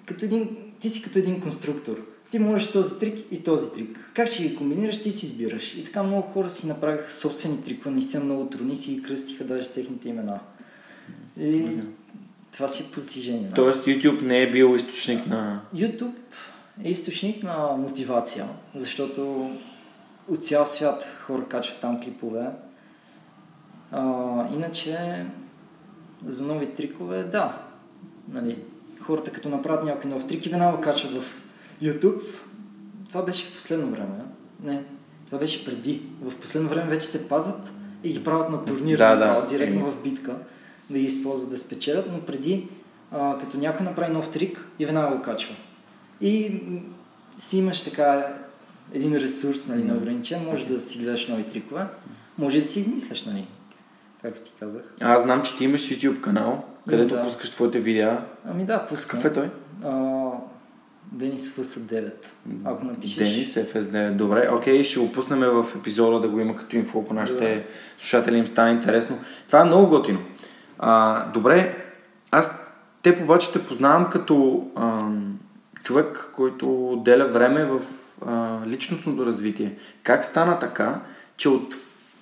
като 0.06 0.24
един, 0.24 0.56
ти 0.80 0.90
си 0.90 1.02
като 1.02 1.18
един 1.18 1.40
конструктор. 1.40 2.06
Ти 2.30 2.38
можеш 2.38 2.70
този 2.70 2.98
трик 2.98 3.24
и 3.30 3.42
този 3.42 3.70
трик. 3.70 4.10
Как 4.14 4.28
ще 4.28 4.42
ги 4.42 4.56
комбинираш, 4.56 5.02
ти 5.02 5.12
си 5.12 5.26
избираш. 5.26 5.74
И 5.74 5.84
така 5.84 6.02
много 6.02 6.22
хора 6.22 6.50
си 6.50 6.66
направиха 6.66 7.10
собствени 7.10 7.62
трикове, 7.62 7.90
наистина 7.90 8.24
много 8.24 8.46
трудни, 8.46 8.76
си 8.76 8.94
ги 8.94 9.02
кръстиха 9.02 9.44
даже 9.44 9.64
с 9.64 9.74
техните 9.74 10.08
имена. 10.08 10.40
И 11.40 11.78
това 12.56 12.68
си 12.68 12.82
е 12.82 12.92
постижение. 12.94 13.50
Тоест 13.54 13.84
YouTube 13.84 14.22
не 14.22 14.42
е 14.42 14.50
бил 14.50 14.76
източник 14.76 15.26
на... 15.26 15.60
YouTube 15.74 16.14
е 16.84 16.90
източник 16.90 17.42
на 17.42 17.76
мотивация, 17.78 18.46
защото 18.74 19.50
от 20.28 20.44
цял 20.46 20.66
свят 20.66 21.08
хора 21.26 21.44
качват 21.48 21.80
там 21.80 22.00
клипове. 22.00 22.46
А, 23.92 24.02
иначе, 24.54 25.24
за 26.26 26.44
нови 26.44 26.74
трикове, 26.74 27.22
да. 27.22 27.58
Нали, 28.32 28.56
хората 29.00 29.30
като 29.32 29.48
направят 29.48 29.84
някой 29.84 30.10
нов 30.10 30.26
трик 30.26 30.46
и 30.46 30.48
веднага 30.48 30.80
качват 30.80 31.12
в 31.12 31.24
YouTube. 31.82 32.22
Това 33.08 33.22
беше 33.22 33.44
в 33.46 33.54
последно 33.54 33.90
време. 33.90 34.24
Не, 34.62 34.82
това 35.26 35.38
беше 35.38 35.64
преди. 35.64 36.02
В 36.22 36.40
последно 36.40 36.68
време 36.68 36.90
вече 36.90 37.06
се 37.06 37.28
пазят 37.28 37.72
и 38.04 38.12
ги 38.12 38.24
правят 38.24 38.50
на 38.50 38.64
турнир, 38.64 38.98
Да, 38.98 39.16
да. 39.16 39.46
директно 39.46 39.80
Еми. 39.80 39.90
в 39.90 40.02
битка, 40.02 40.34
да 40.90 40.98
ги 40.98 41.04
използват 41.04 41.50
да 41.50 41.58
спечелят, 41.58 42.06
но 42.12 42.20
преди, 42.20 42.68
а, 43.12 43.38
като 43.38 43.58
някой 43.58 43.86
направи 43.86 44.12
нов 44.12 44.30
трик 44.30 44.68
и 44.78 44.86
веднага 44.86 45.16
го 45.16 45.22
качва. 45.22 45.54
И 46.20 46.60
си 47.38 47.58
имаш 47.58 47.84
така 47.84 48.34
един 48.92 49.16
ресурс 49.16 49.68
нали, 49.68 49.84
неограничен, 49.84 50.44
може 50.44 50.66
да 50.66 50.80
си 50.80 50.98
гледаш 50.98 51.28
нови 51.28 51.44
трикове, 51.44 51.86
може 52.38 52.60
да 52.60 52.66
си 52.66 52.80
измисляш, 52.80 53.24
нали, 53.24 53.46
както 54.22 54.40
ти 54.40 54.52
казах. 54.60 54.82
Аз 55.00 55.22
знам, 55.22 55.42
че 55.42 55.56
ти 55.56 55.64
имаш 55.64 55.80
YouTube 55.80 56.20
канал, 56.20 56.64
където 56.88 57.14
да. 57.14 57.22
пускаш 57.22 57.50
твоите 57.50 57.80
видеа. 57.80 58.20
Ами 58.50 58.64
да, 58.64 58.86
пускам. 58.86 59.20
Какъв 59.20 59.32
е 59.32 59.34
той? 59.34 59.50
А, 59.90 60.30
Денис 61.12 61.54
Фъса 61.54 61.80
9. 61.80 62.12
Ако 62.64 62.84
напишеш... 62.84 63.16
Денис 63.16 63.54
FS9. 63.54 64.12
Добре, 64.12 64.50
окей, 64.52 64.84
ще 64.84 65.00
го 65.00 65.12
пуснем 65.12 65.40
в 65.40 65.66
епизода 65.78 66.20
да 66.20 66.28
го 66.28 66.40
има 66.40 66.56
като 66.56 66.76
инфо 66.76 67.04
по 67.04 67.14
нашите 67.14 67.54
Да. 67.54 67.62
слушатели, 67.98 68.38
им 68.38 68.46
стане 68.46 68.70
интересно. 68.70 69.18
Това 69.46 69.60
е 69.60 69.64
много 69.64 69.88
готино. 69.88 70.18
А, 70.78 71.24
добре, 71.30 71.84
аз 72.30 72.58
те 73.02 73.18
обаче 73.22 73.52
те 73.52 73.66
познавам 73.66 74.10
като 74.10 74.66
ам, 74.76 75.38
човек, 75.82 76.30
който 76.32 76.92
отделя 76.92 77.24
време 77.24 77.64
в 77.64 77.80
а, 78.26 78.58
личностното 78.66 79.26
развитие. 79.26 79.76
Как 80.02 80.24
стана 80.24 80.58
така, 80.58 81.00
че 81.36 81.48
от 81.48 81.74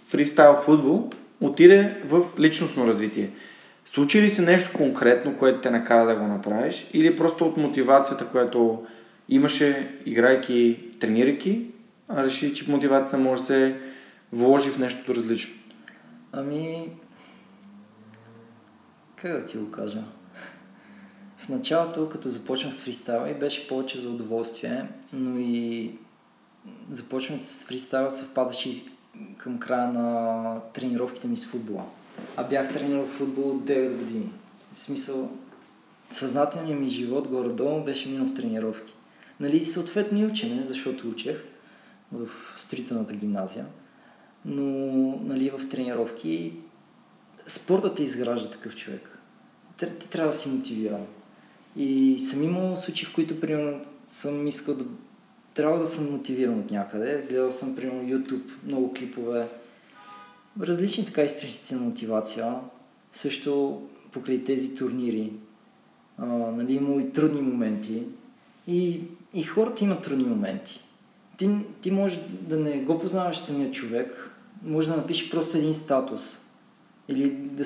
фристайл 0.09 0.55
футбол 0.55 1.11
отиде 1.41 2.03
в 2.05 2.23
личностно 2.39 2.87
развитие? 2.87 3.31
Случи 3.85 4.23
ли 4.23 4.31
се 4.31 4.43
нещо 4.43 4.71
конкретно, 4.75 5.37
което 5.37 5.61
те 5.61 5.71
накара 5.71 6.07
да 6.07 6.17
го 6.17 6.27
направиш 6.27 6.91
или 6.93 7.17
просто 7.17 7.47
от 7.47 7.57
мотивацията, 7.57 8.27
която 8.27 8.87
имаше, 9.29 9.91
играйки, 10.07 10.89
тренирайки, 11.01 11.67
а 12.09 12.25
реши, 12.25 12.55
че 12.55 12.71
мотивацията 12.71 13.19
може 13.19 13.43
да 13.43 13.47
се 13.47 13.77
вложи 14.33 14.71
в 14.71 14.79
нещо 14.79 15.15
различно? 15.15 15.55
Ами... 16.33 16.89
Как 19.25 19.41
да 19.41 19.45
ти 19.45 19.59
го 19.59 19.71
кажа? 19.71 20.03
В 21.39 21.49
началото, 21.49 22.09
като 22.09 22.29
започнах 22.29 22.75
с 22.75 22.83
фристайла, 22.83 23.31
и 23.31 23.35
беше 23.35 23.69
повече 23.69 23.99
за 23.99 24.11
удоволствие, 24.11 24.89
но 25.13 25.39
и 25.39 25.91
започвам 26.91 27.41
с 27.41 27.65
фристайла 27.65 28.11
съвпадаше 28.11 28.85
към 29.37 29.59
края 29.59 29.93
на 29.93 30.61
тренировките 30.75 31.29
ми 31.29 31.37
с 31.37 31.47
футбола. 31.47 31.85
А 32.37 32.45
бях 32.45 32.73
тренирал 32.73 33.07
футбол 33.07 33.51
от 33.51 33.65
9 33.65 33.97
години. 33.99 34.33
В 34.75 34.79
смисъл, 34.79 35.31
съзнателният 36.11 36.81
ми 36.81 36.91
живот 36.91 37.29
горе-долу 37.29 37.85
беше 37.85 38.09
минал 38.09 38.27
в 38.27 38.35
тренировки. 38.35 38.95
Нали, 39.41 39.65
съответно 39.65 40.21
и 40.21 40.27
учене, 40.27 40.65
защото 40.67 41.09
учех 41.09 41.45
в 42.13 42.29
строителната 42.57 43.15
гимназия. 43.15 43.67
Но 44.45 44.65
нали, 45.25 45.51
в 45.51 45.69
тренировки 45.69 46.53
спортът 47.47 47.97
те 47.97 48.03
изгражда 48.03 48.51
такъв 48.51 48.77
човек. 48.77 49.14
Ти, 49.79 50.09
трябва 50.11 50.33
да 50.33 50.39
си 50.39 50.49
мотивиран. 50.49 51.07
И 51.77 52.19
съм 52.21 52.43
имал 52.43 52.77
случаи, 52.77 53.07
в 53.07 53.15
които 53.15 53.41
примерно 53.41 53.81
съм 54.09 54.47
искал 54.47 54.75
да... 54.75 54.85
Трябва 55.55 55.79
да 55.79 55.87
съм 55.87 56.13
мотивиран 56.13 56.59
от 56.59 56.71
някъде. 56.71 57.27
Гледал 57.29 57.53
съм 57.53 57.77
примерно 57.77 58.03
YouTube, 58.03 58.51
много 58.67 58.95
клипове. 58.95 59.49
Различни 60.61 61.07
така 61.07 61.23
източници 61.23 61.75
на 61.75 61.81
мотивация. 61.81 62.55
Също 63.13 63.83
покрай 64.13 64.45
тези 64.45 64.75
турнири. 64.75 65.33
А, 66.19 66.27
нали, 66.27 66.75
имало 66.75 67.01
и 67.01 67.13
трудни 67.13 67.41
моменти. 67.41 68.03
И, 68.67 69.01
и 69.35 69.43
хората 69.43 69.85
имат 69.85 70.03
трудни 70.03 70.25
моменти. 70.25 70.85
Ти, 71.37 71.51
ти 71.81 71.91
може 71.91 72.21
да 72.41 72.57
не 72.57 72.79
го 72.79 73.01
познаваш 73.01 73.39
самия 73.39 73.73
човек, 73.73 74.31
може 74.63 74.89
да 74.89 74.97
напишеш 74.97 75.31
просто 75.31 75.59
един 75.59 75.75
статус. 75.75 76.39
Или 77.09 77.31
да, 77.31 77.65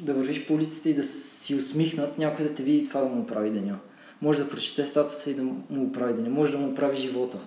да 0.00 0.14
вървиш 0.14 0.46
по 0.46 0.54
улицата 0.54 0.88
и 0.88 0.94
да 0.94 1.04
си 1.04 1.54
усмихнат, 1.54 2.18
някой 2.18 2.48
да 2.48 2.54
те 2.54 2.62
види 2.62 2.88
това 2.88 3.00
да 3.00 3.08
му 3.08 3.26
прави 3.26 3.50
деня. 3.50 3.78
Може 4.22 4.38
да 4.38 4.50
прочете 4.50 4.86
статуса 4.86 5.30
и 5.30 5.34
да 5.34 5.42
му 5.42 5.64
му 5.70 5.92
прави 5.92 6.12
деня. 6.12 6.30
Може 6.30 6.52
да 6.52 6.58
му 6.58 6.74
прави 6.74 6.96
живота. 6.96 7.38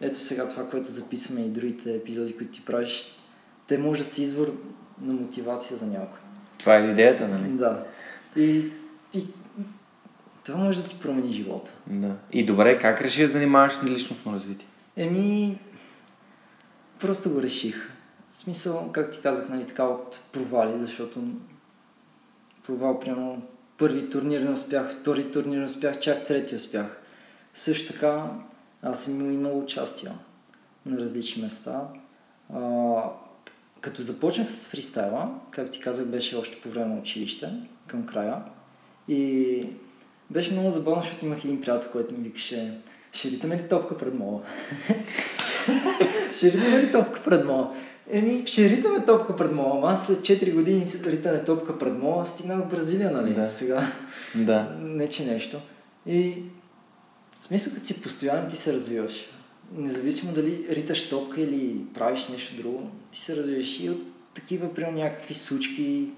Ето 0.00 0.18
сега 0.18 0.48
това, 0.48 0.68
което 0.68 0.92
записваме 0.92 1.40
и 1.40 1.50
другите 1.50 1.94
епизоди, 1.94 2.36
които 2.36 2.52
ти 2.52 2.64
правиш, 2.64 3.18
те 3.66 3.78
може 3.78 4.02
да 4.02 4.08
са 4.08 4.22
извор 4.22 4.52
на 5.00 5.12
мотивация 5.12 5.76
за 5.76 5.86
някой. 5.86 6.18
Това 6.58 6.76
е 6.76 6.90
идеята, 6.90 7.28
нали? 7.28 7.48
Да. 7.48 7.84
И, 8.36 8.64
и 9.14 9.24
това 10.44 10.58
може 10.58 10.82
да 10.82 10.88
ти 10.88 11.00
промени 11.02 11.32
живота. 11.32 11.72
Да. 11.86 12.16
И 12.32 12.44
добре, 12.44 12.78
как 12.78 13.00
реши 13.00 13.22
да 13.22 13.28
занимаваш 13.28 13.72
с 13.72 13.84
личностно 13.84 14.32
развитие? 14.32 14.66
Еми, 14.96 15.58
просто 17.00 17.30
го 17.30 17.42
реших. 17.42 17.90
В 18.30 18.38
смисъл, 18.38 18.92
както 18.92 19.16
ти 19.16 19.22
казах, 19.22 19.48
нали, 19.48 19.66
така 19.66 19.84
от 19.84 20.20
провали, 20.32 20.72
защото 20.80 21.22
провал, 22.66 23.00
примерно, 23.00 23.42
първи 23.78 24.10
турнир 24.10 24.40
не 24.40 24.50
успях, 24.50 24.96
втори 25.00 25.32
турнир 25.32 25.58
не 25.58 25.64
успях, 25.64 26.00
чак 26.00 26.26
трети 26.26 26.56
успях. 26.56 27.00
Също 27.54 27.92
така, 27.92 28.30
аз 28.82 29.04
съм 29.04 29.32
имал 29.32 29.58
участия 29.58 30.12
на 30.86 30.98
различни 30.98 31.42
места. 31.42 31.88
А, 32.54 33.02
като 33.80 34.02
започнах 34.02 34.52
с 34.52 34.68
фристайла, 34.68 35.30
както 35.50 35.72
ти 35.72 35.80
казах, 35.80 36.06
беше 36.06 36.36
още 36.36 36.60
по 36.60 36.68
време 36.68 36.94
на 36.94 37.00
училище, 37.00 37.52
към 37.86 38.06
края. 38.06 38.42
И 39.08 39.66
беше 40.30 40.52
много 40.52 40.70
забавно, 40.70 41.02
защото 41.02 41.26
имах 41.26 41.44
един 41.44 41.60
приятел, 41.60 41.90
който 41.92 42.14
ми 42.14 42.22
викаше 42.22 42.78
ще 43.12 43.30
ритаме 43.30 43.56
ли 43.56 43.68
топка 43.68 43.98
пред 43.98 44.14
мола? 44.14 44.40
ще 46.32 46.52
ритаме 46.52 46.82
ли 46.82 46.92
топка 46.92 47.20
пред 47.24 47.46
мола? 47.46 47.74
Еми, 48.10 48.42
ще 48.46 48.70
ритаме 48.70 49.04
топка 49.04 49.36
пред 49.36 49.52
мола, 49.52 49.76
ама 49.76 49.92
аз 49.92 50.06
след 50.06 50.18
4 50.18 50.54
години 50.54 50.86
си 50.86 51.10
ритане 51.10 51.44
топка 51.44 51.78
пред 51.78 51.98
мола, 51.98 52.26
стигнах 52.26 52.58
в 52.58 52.70
Бразилия, 52.70 53.10
нали? 53.10 53.34
Да. 53.34 53.48
Сега. 53.48 53.92
Да. 54.34 54.76
Не, 54.80 55.08
че 55.08 55.26
нещо. 55.26 55.60
И 56.06 56.42
в 57.36 57.42
смисъл, 57.42 57.74
като 57.74 57.86
си 57.86 58.02
постоянно, 58.02 58.50
ти 58.50 58.56
се 58.56 58.72
развиваш. 58.72 59.12
Независимо 59.76 60.32
дали 60.32 60.66
риташ 60.70 61.08
топка 61.08 61.40
или 61.40 61.84
правиш 61.94 62.28
нещо 62.28 62.56
друго, 62.56 62.90
ти 63.12 63.20
се 63.20 63.36
развиваш 63.36 63.80
и 63.80 63.90
от 63.90 64.02
такива, 64.34 64.74
примерно, 64.74 64.98
някакви 64.98 65.34
случки 65.34 66.08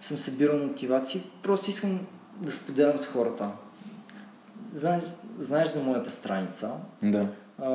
съм 0.00 0.18
събирал 0.18 0.58
мотивации. 0.58 1.22
Просто 1.42 1.70
искам 1.70 2.00
да 2.40 2.52
споделям 2.52 2.98
с 2.98 3.06
хората. 3.06 3.48
Знаеш, 4.76 5.04
знаеш 5.38 5.68
за 5.68 5.82
моята 5.82 6.10
страница. 6.10 6.70
Да. 7.02 7.28
А, 7.62 7.68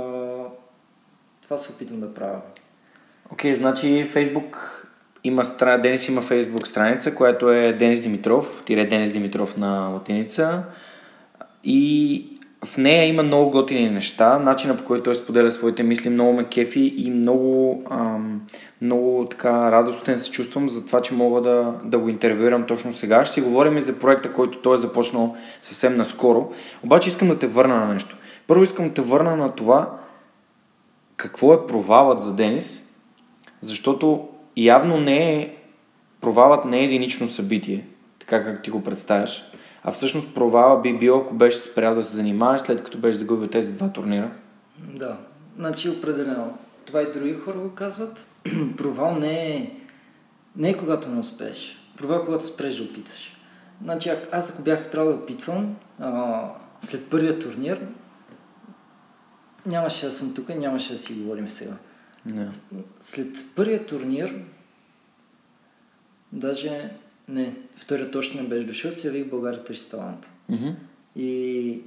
това 1.42 1.58
се 1.58 1.74
опитвам 1.74 2.00
да 2.00 2.14
правя. 2.14 2.42
Окей, 3.32 3.54
okay, 3.54 3.58
значи 3.58 4.08
Фейсбук 4.12 4.78
има 5.24 5.46
стра... 5.46 5.82
Денис 5.82 6.08
има 6.08 6.22
Фейсбук 6.22 6.68
страница, 6.68 7.16
която 7.16 7.52
е 7.52 7.74
Денис 7.74 8.02
Димитров, 8.02 8.64
тире 8.66 8.86
Денис 8.86 9.14
Димитров 9.14 9.58
на 9.58 9.90
латиница. 9.90 10.64
И 11.64 12.31
в 12.66 12.78
нея 12.78 13.08
има 13.08 13.24
много 13.24 13.52
готини 13.52 13.90
неща. 13.90 14.40
Начинът 14.40 14.78
по 14.78 14.86
който 14.86 15.04
той 15.04 15.16
споделя 15.16 15.52
своите 15.52 15.84
мисли 15.84 16.10
много 16.10 16.34
ме 16.34 16.44
кефи 16.44 16.94
и 16.98 17.12
много, 17.12 17.84
ам, 17.90 18.42
много 18.82 19.26
така 19.32 19.72
радостен 19.72 20.20
се 20.20 20.32
чувствам 20.32 20.70
за 20.70 20.86
това, 20.86 21.02
че 21.02 21.14
мога 21.14 21.42
да, 21.42 21.74
да 21.84 21.98
го 21.98 22.10
интервюирам 22.10 22.66
точно 22.66 22.94
сега. 22.94 23.26
Ще 23.26 23.34
си 23.34 23.42
говорим 23.42 23.78
и 23.78 23.82
за 23.82 24.00
проекта, 24.00 24.34
който 24.34 24.58
той 24.58 24.76
е 24.76 24.80
започнал 24.80 25.36
съвсем 25.62 25.98
наскоро. 25.98 26.52
Обаче 26.84 27.10
искам 27.10 27.28
да 27.28 27.40
те 27.40 27.48
върна 27.48 27.76
на 27.76 27.94
нещо. 27.94 28.18
Първо 28.48 28.64
искам 28.64 28.88
да 28.88 28.94
те 28.94 29.02
върна 29.02 29.36
на 29.36 29.50
това 29.50 29.98
какво 31.18 31.54
е 31.54 31.68
провалът 31.68 32.22
за 32.22 32.34
Денис, 32.34 32.88
защото 33.62 34.28
явно 34.58 34.98
не 34.98 35.34
е 35.34 35.56
провалът 36.22 36.66
не 36.66 36.80
е 36.80 36.84
единично 36.84 37.28
събитие, 37.28 37.86
така 38.20 38.44
как 38.44 38.64
ти 38.64 38.70
го 38.70 38.84
представяш. 38.84 39.52
А 39.84 39.92
всъщност 39.92 40.36
провала 40.36 40.82
би 40.82 40.98
бил, 40.98 41.18
ако 41.18 41.34
беше 41.34 41.58
спрял 41.58 41.96
да 41.96 42.04
се 42.04 42.16
занимаваш, 42.16 42.62
след 42.62 42.84
като 42.84 42.98
беше 42.98 43.18
загубил 43.18 43.48
тези 43.48 43.74
два 43.74 43.90
турнира. 43.90 44.32
Да, 44.80 45.18
значи 45.58 45.90
определено. 45.90 46.58
Това 46.86 47.02
и 47.02 47.12
други 47.12 47.34
хора 47.34 47.60
го 47.60 47.76
казват. 47.76 48.28
Провал 48.78 49.16
не 49.16 49.56
е, 49.56 49.72
не 50.56 50.70
е 50.70 50.78
когато 50.78 51.10
не 51.10 51.20
успееш. 51.20 51.78
Провал 51.98 52.20
е 52.20 52.26
когато 52.26 52.46
спреш 52.46 52.76
да 52.76 52.84
опитваш. 52.84 53.38
Значи 53.84 54.12
аз 54.32 54.54
ако 54.54 54.64
бях 54.64 54.82
спрял 54.82 55.06
да 55.06 55.14
опитвам, 55.14 55.76
а, 56.00 56.42
след 56.82 57.10
първия 57.10 57.40
турнир, 57.40 57.88
нямаше 59.66 60.06
да 60.06 60.12
съм 60.12 60.34
тук 60.34 60.50
и 60.50 60.56
нямаше 60.56 60.94
да 60.94 61.00
си 61.00 61.14
говорим 61.14 61.50
сега. 61.50 61.74
Не. 62.26 62.50
След 63.00 63.36
първия 63.56 63.86
турнир, 63.86 64.36
даже 66.32 66.92
не, 67.32 67.56
вторият 67.76 68.16
още 68.16 68.42
не 68.42 68.48
беше 68.48 68.68
дошъл, 68.68 68.92
се 68.92 69.08
явих 69.08 69.26
в 69.26 69.30
България 69.30 69.64
търси 69.64 69.92
талант. 69.92 70.30
Mm-hmm. 70.52 70.76
И 71.16 71.82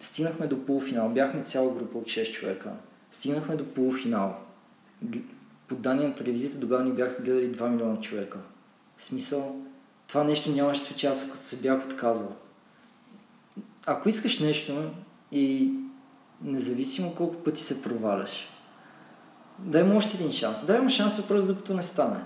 стигнахме 0.00 0.46
до 0.46 0.66
полуфинал. 0.66 1.08
Бяхме 1.08 1.42
цяла 1.42 1.74
група 1.74 1.98
от 1.98 2.04
6 2.04 2.32
човека. 2.32 2.70
Стигнахме 3.12 3.56
до 3.56 3.64
полуфинал. 3.64 4.36
По 5.68 5.74
данни 5.74 6.06
на 6.06 6.14
телевизията 6.14 6.60
тогава 6.60 6.84
ни 6.84 6.92
бяха 6.92 7.22
гледали 7.22 7.56
2 7.56 7.68
милиона 7.68 8.00
човека. 8.00 8.38
В 8.96 9.04
смисъл, 9.04 9.62
това 10.06 10.24
нещо 10.24 10.50
нямаше 10.50 10.80
случи, 10.80 11.06
аз 11.06 11.28
ако 11.28 11.36
се 11.36 11.56
бях 11.56 11.86
отказал. 11.86 12.36
Ако 13.86 14.08
искаш 14.08 14.38
нещо 14.38 14.90
и 15.32 15.72
независимо 16.42 17.14
колко 17.14 17.36
пъти 17.36 17.62
се 17.62 17.82
проваляш, 17.82 18.48
дай 19.58 19.82
му 19.82 19.96
още 19.96 20.16
един 20.16 20.32
шанс. 20.32 20.66
Дай 20.66 20.80
му 20.80 20.88
шанс 20.88 21.16
въпрос, 21.16 21.46
докато 21.46 21.74
не 21.74 21.82
стане. 21.82 22.20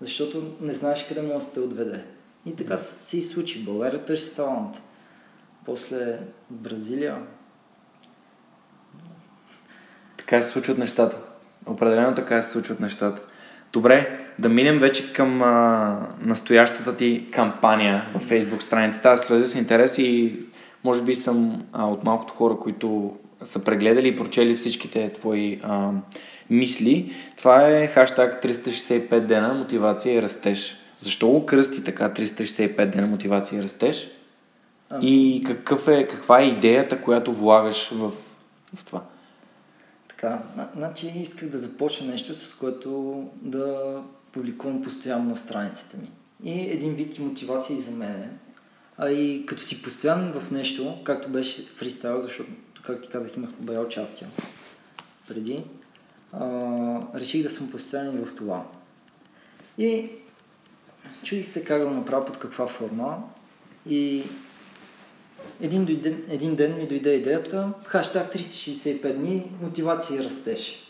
Защото 0.00 0.56
не 0.60 0.72
знаеш 0.72 1.06
къде 1.08 1.22
може 1.22 1.46
да 1.46 1.52
те 1.52 1.60
отведе. 1.60 2.04
И 2.46 2.56
така 2.56 2.78
се 2.78 3.22
случи. 3.22 3.64
България 3.64 4.04
търси 4.04 4.36
талант. 4.36 4.82
После 5.64 6.18
Бразилия. 6.50 7.16
Така 10.18 10.42
се 10.42 10.52
случват 10.52 10.78
нещата. 10.78 11.16
Определено 11.66 12.14
така 12.14 12.42
се 12.42 12.52
случват 12.52 12.80
нещата. 12.80 13.22
Добре, 13.72 14.26
да 14.38 14.48
минем 14.48 14.78
вече 14.78 15.12
към 15.12 15.42
а, 15.42 16.08
настоящата 16.20 16.96
ти 16.96 17.28
кампания 17.32 18.06
в 18.14 18.30
Facebook 18.30 18.60
страницата. 18.60 19.08
Аз 19.08 19.20
следя 19.20 19.46
с 19.46 19.54
интерес 19.54 19.98
и 19.98 20.38
може 20.84 21.02
би 21.02 21.14
съм 21.14 21.66
а, 21.72 21.86
от 21.86 22.04
малкото 22.04 22.34
хора, 22.34 22.56
които 22.56 23.16
са 23.44 23.64
прегледали 23.64 24.08
и 24.08 24.16
прочели 24.16 24.54
всичките 24.54 25.12
твои 25.12 25.60
а, 25.62 25.90
мисли. 26.50 27.14
Това 27.36 27.68
е 27.68 27.86
хаштаг 27.86 28.44
365 28.44 29.20
дена 29.20 29.54
мотивация 29.54 30.14
и 30.14 30.22
растеж. 30.22 30.76
Защо 30.98 31.28
го 31.28 31.46
кръсти 31.46 31.84
така 31.84 32.10
365 32.10 32.86
дена 32.86 33.06
мотивация 33.06 33.58
и 33.58 33.62
растеж? 33.62 34.08
А, 34.90 34.98
И 35.02 35.42
какъв 35.46 35.88
е, 35.88 36.08
каква 36.08 36.40
е 36.40 36.46
идеята, 36.46 37.02
която 37.02 37.32
влагаш 37.32 37.90
в, 37.90 38.12
в 38.74 38.84
това? 38.84 39.02
Така, 40.08 40.42
значи 40.76 41.12
исках 41.16 41.48
да 41.48 41.58
започна 41.58 42.06
нещо, 42.06 42.34
с 42.34 42.54
което 42.54 43.22
да 43.42 43.96
публикувам 44.32 44.82
постоянно 44.82 45.30
на 45.30 45.36
страниците 45.36 45.96
ми. 45.96 46.10
И 46.44 46.60
един 46.60 46.94
вид 46.94 47.18
и 47.18 47.22
мотивация 47.22 47.76
и 47.76 47.80
за 47.80 47.90
мен. 47.90 48.38
А 48.98 49.10
и 49.10 49.46
като 49.46 49.62
си 49.62 49.82
постоянен 49.82 50.32
в 50.32 50.50
нещо, 50.50 50.98
както 51.04 51.28
беше 51.28 51.62
фристайл, 51.62 52.20
защото, 52.20 52.50
както 52.82 53.02
ти 53.02 53.12
казах, 53.12 53.36
имах 53.36 53.50
бая 53.50 53.80
участия 53.80 54.28
преди, 55.28 55.64
а, 56.32 56.48
реших 57.14 57.42
да 57.42 57.50
съм 57.50 57.70
постоянен 57.70 58.24
в 58.24 58.34
това. 58.34 58.64
И 59.78 60.10
чуих 61.22 61.48
се 61.48 61.64
как 61.64 61.78
да 61.78 61.86
го 61.86 61.94
направя 61.94 62.26
под 62.26 62.38
каква 62.38 62.66
форма 62.66 63.22
и 63.88 64.24
един, 65.60 65.84
дойде, 65.84 66.16
един 66.28 66.56
ден 66.56 66.76
ми 66.76 66.88
дойде 66.88 67.10
идеята, 67.10 67.72
хаштаг 67.84 68.34
365 68.34 69.16
дни, 69.16 69.52
мотивация 69.62 70.20
и 70.20 70.24
растеж. 70.24 70.88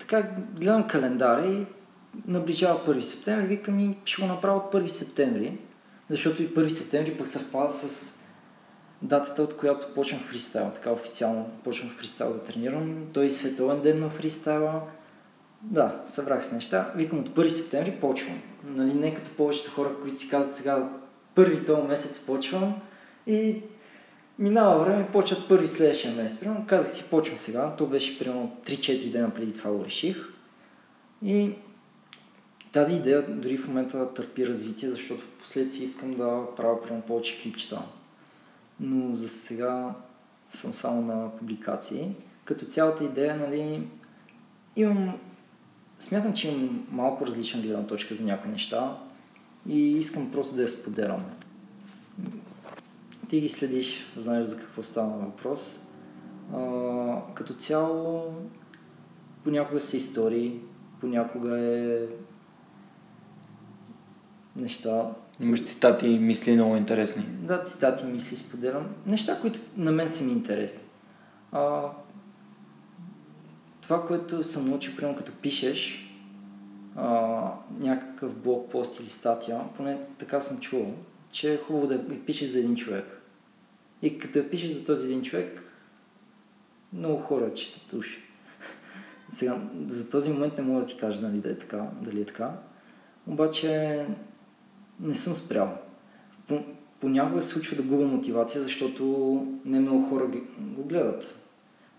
Така 0.00 0.30
гледам 0.56 0.88
календара 0.88 1.46
и 1.46 1.66
наближава 2.26 2.94
1 2.94 3.00
септември, 3.00 3.46
викам 3.46 3.80
и 3.80 3.96
ще 4.04 4.22
го 4.22 4.28
направя 4.28 4.56
от 4.56 4.72
1 4.72 4.86
септември, 4.86 5.58
защото 6.10 6.42
и 6.42 6.48
1 6.48 6.68
септември 6.68 7.18
пък 7.18 7.28
съвпада 7.28 7.70
с 7.70 8.17
датата, 9.02 9.42
от 9.42 9.56
която 9.56 9.94
почнах 9.94 10.22
фристайл, 10.22 10.70
така 10.74 10.92
официално 10.92 11.50
почнах 11.64 11.92
фристайл 11.92 12.32
да 12.32 12.44
тренирам. 12.44 13.06
Той 13.12 13.26
е 13.26 13.30
световен 13.30 13.82
ден 13.82 14.00
на 14.00 14.10
фристайла. 14.10 14.82
Да, 15.62 16.02
събрах 16.06 16.46
се 16.46 16.54
неща. 16.54 16.92
Викам 16.96 17.18
от 17.18 17.28
1 17.28 17.48
септември 17.48 17.98
почвам. 18.00 18.42
Нали, 18.64 18.94
не 18.94 19.14
като 19.14 19.30
повечето 19.30 19.70
хора, 19.70 19.90
които 20.02 20.20
си 20.20 20.28
казват 20.28 20.56
сега 20.56 20.90
първи 21.34 21.64
този 21.64 21.82
месец 21.82 22.26
почвам 22.26 22.74
и 23.26 23.62
минава 24.38 24.84
време, 24.84 25.08
почват 25.12 25.48
първи 25.48 25.68
следващия 25.68 26.14
месец. 26.14 26.40
Примерно 26.40 26.66
казах 26.66 26.96
си, 26.96 27.04
почвам 27.10 27.36
сега. 27.36 27.74
То 27.78 27.86
беше 27.86 28.18
примерно 28.18 28.56
3-4 28.66 29.12
дена 29.12 29.34
преди 29.34 29.52
това 29.52 29.70
го 29.70 29.84
реших. 29.84 30.16
И 31.24 31.52
тази 32.72 32.96
идея 32.96 33.26
дори 33.28 33.56
в 33.56 33.68
момента 33.68 34.14
търпи 34.14 34.46
развитие, 34.46 34.90
защото 34.90 35.20
в 35.20 35.28
последствие 35.28 35.84
искам 35.84 36.14
да 36.14 36.42
правя 36.56 36.82
примерно 36.82 37.02
повече 37.02 37.42
клипчета. 37.42 37.82
Но 38.80 39.16
за 39.16 39.28
сега 39.28 39.94
съм 40.50 40.74
само 40.74 41.02
на 41.02 41.36
публикации. 41.36 42.14
Като 42.44 42.66
цялата 42.66 43.04
идея, 43.04 43.36
нали, 43.36 43.88
имам 44.76 45.18
смятам, 46.00 46.34
че 46.34 46.48
имам 46.48 46.86
малко 46.90 47.26
различна 47.26 47.62
гледна 47.62 47.86
точка 47.86 48.14
за 48.14 48.24
някои 48.24 48.50
неща 48.50 48.98
и 49.68 49.98
искам 49.98 50.32
просто 50.32 50.56
да 50.56 50.62
я 50.62 50.68
споделям. 50.68 51.24
Ти 53.28 53.40
ги 53.40 53.48
следиш, 53.48 54.06
знаеш 54.16 54.46
за 54.46 54.58
какво 54.58 54.82
става 54.82 55.18
въпрос. 55.18 55.80
А, 56.54 57.34
като 57.34 57.54
цяло, 57.54 58.34
понякога 59.44 59.80
са 59.80 59.96
истории, 59.96 60.60
понякога 61.00 61.58
е 61.58 62.06
неща. 64.56 65.10
Имаш 65.40 65.64
цитати 65.64 66.06
и 66.06 66.18
мисли 66.18 66.52
много 66.52 66.76
интересни. 66.76 67.22
Да, 67.22 67.62
цитати, 67.62 68.06
мисли 68.06 68.36
споделям. 68.36 68.86
Неща, 69.06 69.40
които 69.40 69.60
на 69.76 69.92
мен 69.92 70.08
са 70.08 70.24
ми 70.24 70.32
интересни. 70.32 70.88
А, 71.52 71.82
това, 73.80 74.06
което 74.06 74.44
съм 74.44 74.68
научил, 74.68 74.96
примерно 74.96 75.18
като 75.18 75.32
пишеш 75.32 76.08
а, 76.96 77.40
някакъв 77.80 78.34
блог 78.34 78.70
пост 78.70 79.00
или 79.00 79.08
статия, 79.08 79.60
поне 79.76 79.98
така 80.18 80.40
съм 80.40 80.60
чувал, 80.60 80.94
че 81.30 81.54
е 81.54 81.58
хубаво 81.58 81.86
да 81.86 81.94
я 81.94 82.24
пишеш 82.26 82.48
за 82.48 82.58
един 82.58 82.76
човек. 82.76 83.22
И 84.02 84.18
като 84.18 84.38
я 84.38 84.50
пишеш 84.50 84.70
за 84.70 84.86
този 84.86 85.06
един 85.06 85.22
човек, 85.22 85.62
много 86.92 87.22
хора 87.22 87.54
четат 87.54 87.92
уши. 87.92 88.22
Сега, 89.32 89.56
за 89.88 90.10
този 90.10 90.30
момент 90.30 90.56
не 90.56 90.64
мога 90.64 90.80
да 90.80 90.86
ти 90.86 90.96
кажа 90.96 91.20
нали, 91.20 91.38
да 91.38 91.50
е 91.50 91.58
така, 91.58 91.86
дали 92.00 92.20
е 92.20 92.26
така. 92.26 92.52
Обаче 93.26 94.06
не 95.00 95.14
съм 95.14 95.34
спрял. 95.34 95.78
По, 96.48 96.62
понякога 97.00 97.42
се 97.42 97.48
случва 97.48 97.76
да 97.76 97.82
губя 97.82 98.06
мотивация, 98.06 98.62
защото 98.62 99.04
не 99.64 99.80
много 99.80 100.08
хора 100.08 100.30
го 100.58 100.84
гледат. 100.84 101.38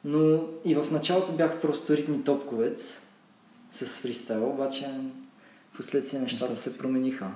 Но 0.05 0.43
и 0.65 0.75
в 0.75 0.91
началото 0.91 1.31
бях 1.31 1.61
просто 1.61 1.97
ритми 1.97 2.23
топковец 2.23 3.07
с 3.71 3.85
фристайл, 3.85 4.49
обаче 4.49 4.87
последствие 5.75 6.19
нещата 6.19 6.57
се 6.57 6.77
промениха. 6.77 7.27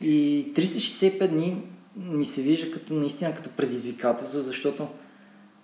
И 0.00 0.46
365 0.54 1.28
дни 1.28 1.62
ми 1.96 2.24
се 2.24 2.42
вижда 2.42 2.70
като 2.70 2.94
наистина 2.94 3.34
като 3.34 3.50
предизвикателство, 3.50 4.42
защото 4.42 4.88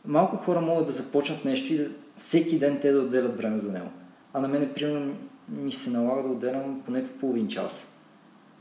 малко 0.04 0.37
хора 0.37 0.61
могат 0.61 0.87
да 0.87 0.92
започнат 0.92 1.44
нещо 1.44 1.72
и 1.72 1.76
да, 1.76 1.90
всеки 2.16 2.59
ден 2.59 2.78
те 2.80 2.92
да 2.92 3.00
отделят 3.00 3.37
време 3.37 3.59
за 3.59 3.72
него. 3.72 3.88
А 4.33 4.40
на 4.40 4.48
мен, 4.48 4.72
примерно, 4.74 5.14
ми 5.48 5.72
се 5.72 5.90
налага 5.90 6.22
да 6.22 6.28
отделям 6.28 6.83
поне 6.87 7.09
по 7.09 7.18
половин 7.18 7.48
час. 7.48 7.87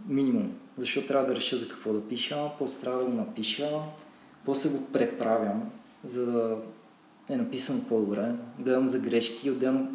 Минимум. 0.07 0.51
Защото 0.77 1.07
трябва 1.07 1.27
да 1.27 1.35
реша 1.35 1.57
за 1.57 1.69
какво 1.69 1.93
да 1.93 2.07
пиша, 2.07 2.49
после 2.59 2.81
трябва 2.81 2.99
да 2.99 3.05
го 3.05 3.17
напиша, 3.17 3.69
после 4.45 4.69
го 4.69 4.91
преправям, 4.93 5.71
за 6.03 6.25
да 6.31 6.57
е 7.29 7.37
написано 7.37 7.79
по-добре. 7.89 8.31
Гледам 8.59 8.87
за 8.87 8.99
грешки, 8.99 9.51
отделно 9.51 9.87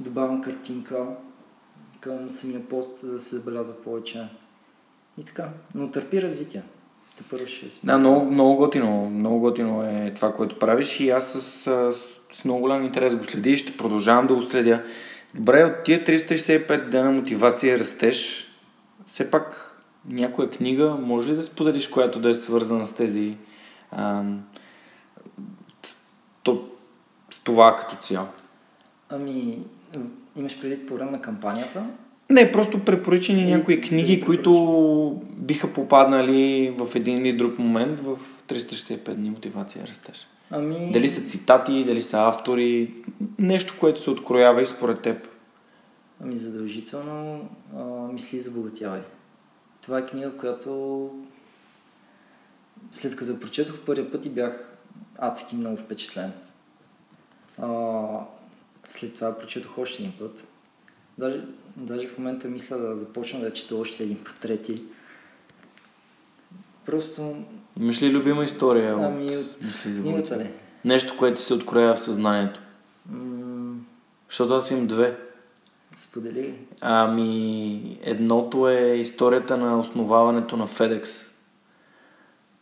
добавям 0.00 0.42
картинка 0.42 1.06
към 2.00 2.30
самия 2.30 2.68
пост, 2.68 2.98
за 3.02 3.12
да 3.12 3.20
се 3.20 3.36
забелязва 3.36 3.82
повече. 3.84 4.28
И 5.18 5.24
така. 5.24 5.48
Но 5.74 5.90
търпи 5.90 6.22
развитие. 6.22 6.62
Те 7.18 7.24
първо 7.30 7.46
ще 7.46 7.66
Да, 7.84 7.98
много, 7.98 8.30
много 8.30 8.56
готино. 8.56 9.10
Много 9.10 9.40
готино 9.40 9.82
е 9.82 10.12
това, 10.16 10.34
което 10.34 10.58
правиш 10.58 11.00
и 11.00 11.10
аз 11.10 11.32
с, 11.32 11.42
с, 11.42 11.92
с 12.32 12.44
много 12.44 12.60
голям 12.60 12.84
интерес 12.84 13.16
го 13.16 13.24
следи 13.24 13.50
и 13.50 13.56
ще 13.56 13.76
продължавам 13.76 14.26
да 14.26 14.34
го 14.34 14.42
следя. 14.42 14.82
Добре, 15.34 15.64
от 15.64 15.84
тия 15.84 16.04
365 16.04 16.88
дена 16.88 17.10
мотивация 17.10 17.74
и 17.74 17.78
растеж, 17.78 18.48
все 19.06 19.30
пак 19.30 19.68
някоя 20.08 20.50
книга, 20.50 20.96
може 21.00 21.28
ли 21.28 21.36
да 21.36 21.42
споделиш, 21.42 21.88
която 21.88 22.20
да 22.20 22.30
е 22.30 22.34
свързана 22.34 22.86
с 22.86 22.92
тези 22.92 23.36
а, 23.90 24.22
с, 25.82 25.96
с 27.30 27.40
това 27.44 27.76
като 27.76 27.96
цяло? 27.96 28.28
Ами, 29.08 29.58
имаш 30.36 30.60
предвид 30.60 30.88
по 30.88 30.94
време 30.94 31.10
на 31.10 31.20
кампанията? 31.20 31.86
Не, 32.30 32.52
просто 32.52 32.84
препоръчени 32.84 33.54
някои 33.54 33.80
книги, 33.80 34.20
които 34.20 35.22
биха 35.30 35.72
попаднали 35.72 36.74
в 36.78 36.94
един 36.94 37.18
или 37.18 37.32
друг 37.32 37.58
момент 37.58 38.00
в 38.00 38.18
365 38.48 39.14
дни 39.14 39.30
мотивация 39.30 39.86
растеж. 39.86 40.26
Ами... 40.50 40.90
Дали 40.92 41.08
са 41.08 41.20
цитати, 41.20 41.84
дали 41.84 42.02
са 42.02 42.28
автори, 42.28 42.94
нещо, 43.38 43.74
което 43.80 44.02
се 44.02 44.10
откроява 44.10 44.62
и 44.62 44.66
според 44.66 45.00
теб. 45.00 45.28
Ами 46.22 46.38
задължително 46.38 47.48
а, 47.76 47.82
мисли 48.12 48.40
за 48.40 48.50
богатявай. 48.50 49.02
Това 49.80 49.98
е 49.98 50.06
книга, 50.06 50.36
която 50.36 51.10
след 52.92 53.16
като 53.16 53.40
прочетох 53.40 53.78
първия 53.86 54.10
път 54.12 54.26
и 54.26 54.30
бях 54.30 54.68
адски 55.18 55.56
много 55.56 55.76
впечатлен. 55.76 56.32
А, 57.62 57.98
след 58.88 59.14
това 59.14 59.38
прочетох 59.38 59.78
още 59.78 60.02
един 60.02 60.18
път. 60.18 60.44
Даже, 61.18 61.44
даже 61.76 62.08
в 62.08 62.18
момента 62.18 62.48
мисля 62.48 62.78
да 62.78 62.96
започна 62.96 63.40
да 63.40 63.52
чета 63.52 63.76
още 63.76 64.02
един 64.02 64.24
път, 64.24 64.36
трети. 64.40 64.82
Просто... 66.86 67.36
Имаш 67.80 68.02
ли 68.02 68.10
любима 68.10 68.44
история? 68.44 68.94
Ами 68.94 69.36
от 69.36 69.62
Мисли 69.62 69.92
за 69.92 70.00
книгата 70.02 70.38
ли? 70.38 70.50
Нещо, 70.84 71.16
което 71.18 71.40
се 71.40 71.54
откроява 71.54 71.94
в 71.94 72.00
съзнанието. 72.00 72.60
М- 73.10 73.76
Защото 74.28 74.54
аз 74.54 74.70
имам 74.70 74.86
две. 74.86 75.18
Сподели. 75.96 76.54
Ами, 76.80 77.98
едното 78.02 78.68
е 78.68 78.80
историята 78.80 79.56
на 79.56 79.78
основаването 79.78 80.56
на 80.56 80.68
FedEx. 80.68 81.26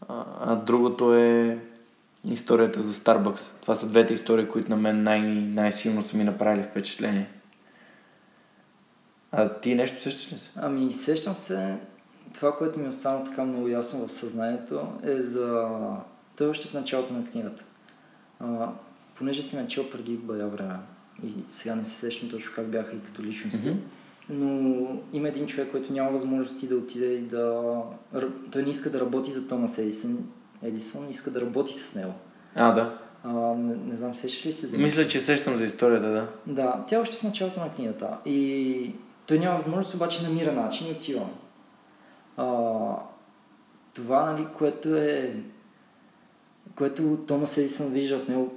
А, 0.09 0.57
другото 0.57 1.15
е 1.15 1.59
историята 2.25 2.81
за 2.81 2.93
Starbucks. 2.93 3.61
Това 3.63 3.75
са 3.75 3.87
двете 3.87 4.15
истории, 4.15 4.49
които 4.49 4.71
на 4.71 4.77
мен 4.77 5.03
най- 5.03 5.21
най-силно 5.31 6.03
са 6.03 6.17
ми 6.17 6.25
направили 6.25 6.63
впечатление. 6.63 7.29
А 9.33 9.49
ти 9.49 9.75
нещо 9.75 10.01
сещаш 10.01 10.33
ли 10.33 10.39
се? 10.39 10.51
Ами 10.57 10.93
сещам 10.93 11.35
се, 11.35 11.77
това, 12.35 12.57
което 12.57 12.79
ми 12.79 12.89
остана 12.89 13.25
така 13.25 13.45
много 13.45 13.69
ясно 13.69 14.09
в 14.09 14.13
съзнанието 14.13 14.93
е 15.03 15.23
за... 15.23 15.69
Той 16.37 16.47
е 16.47 16.51
още 16.51 16.69
в 16.69 16.75
началото 16.75 17.13
на 17.13 17.27
книгата. 17.31 17.65
А, 18.41 18.69
понеже 19.15 19.43
си 19.43 19.57
начал 19.57 19.91
преди 19.91 20.17
бая 20.17 20.47
време 20.47 20.75
и 21.25 21.35
сега 21.49 21.75
не 21.75 21.85
се 21.85 21.91
сещам 21.91 22.31
точно 22.31 22.53
как 22.55 22.67
бяха 22.67 22.97
и 22.97 23.01
като 23.01 23.23
личности, 23.23 23.69
Мгм. 23.69 23.79
но 24.31 24.87
има 25.13 25.29
един 25.29 25.47
човек, 25.47 25.71
който 25.71 25.93
няма 25.93 26.11
възможности 26.11 26.69
да 26.69 26.77
отиде 26.77 27.07
и 27.07 27.21
да... 27.21 27.75
Той 28.51 28.63
не 28.63 28.71
иска 28.71 28.91
да 28.91 29.01
работи 29.01 29.33
за 29.33 29.49
Томас 29.49 29.79
Едисон, 29.79 30.19
Едисон 30.63 31.11
иска 31.11 31.31
да 31.31 31.41
работи 31.41 31.73
с 31.73 31.95
него. 31.95 32.13
А, 32.55 32.73
да. 32.73 32.99
А, 33.25 33.33
не, 33.55 33.77
не 33.77 33.97
знам, 33.97 34.15
сещаш 34.15 34.47
ли 34.47 34.53
се 34.53 34.67
за 34.67 34.79
Мисля, 34.79 35.07
че 35.07 35.21
сещам 35.21 35.57
за 35.57 35.65
историята, 35.65 36.09
да. 36.09 36.29
да, 36.47 36.85
тя 36.89 36.97
е 36.97 37.01
още 37.01 37.17
в 37.17 37.23
началото 37.23 37.61
на 37.61 37.71
книгата. 37.71 38.09
И 38.27 38.95
той 39.27 39.39
няма 39.39 39.57
възможност, 39.57 39.95
обаче 39.95 40.23
намира 40.23 40.53
начин 40.53 40.89
и 40.89 40.91
отива. 40.91 41.27
А, 42.37 42.47
това, 43.95 44.33
нали, 44.33 44.47
което 44.59 44.97
е 44.97 45.35
което 46.75 47.19
Томас 47.27 47.59
Едисън 47.59 47.93
вижда 47.93 48.19
в 48.19 48.29
него, 48.29 48.55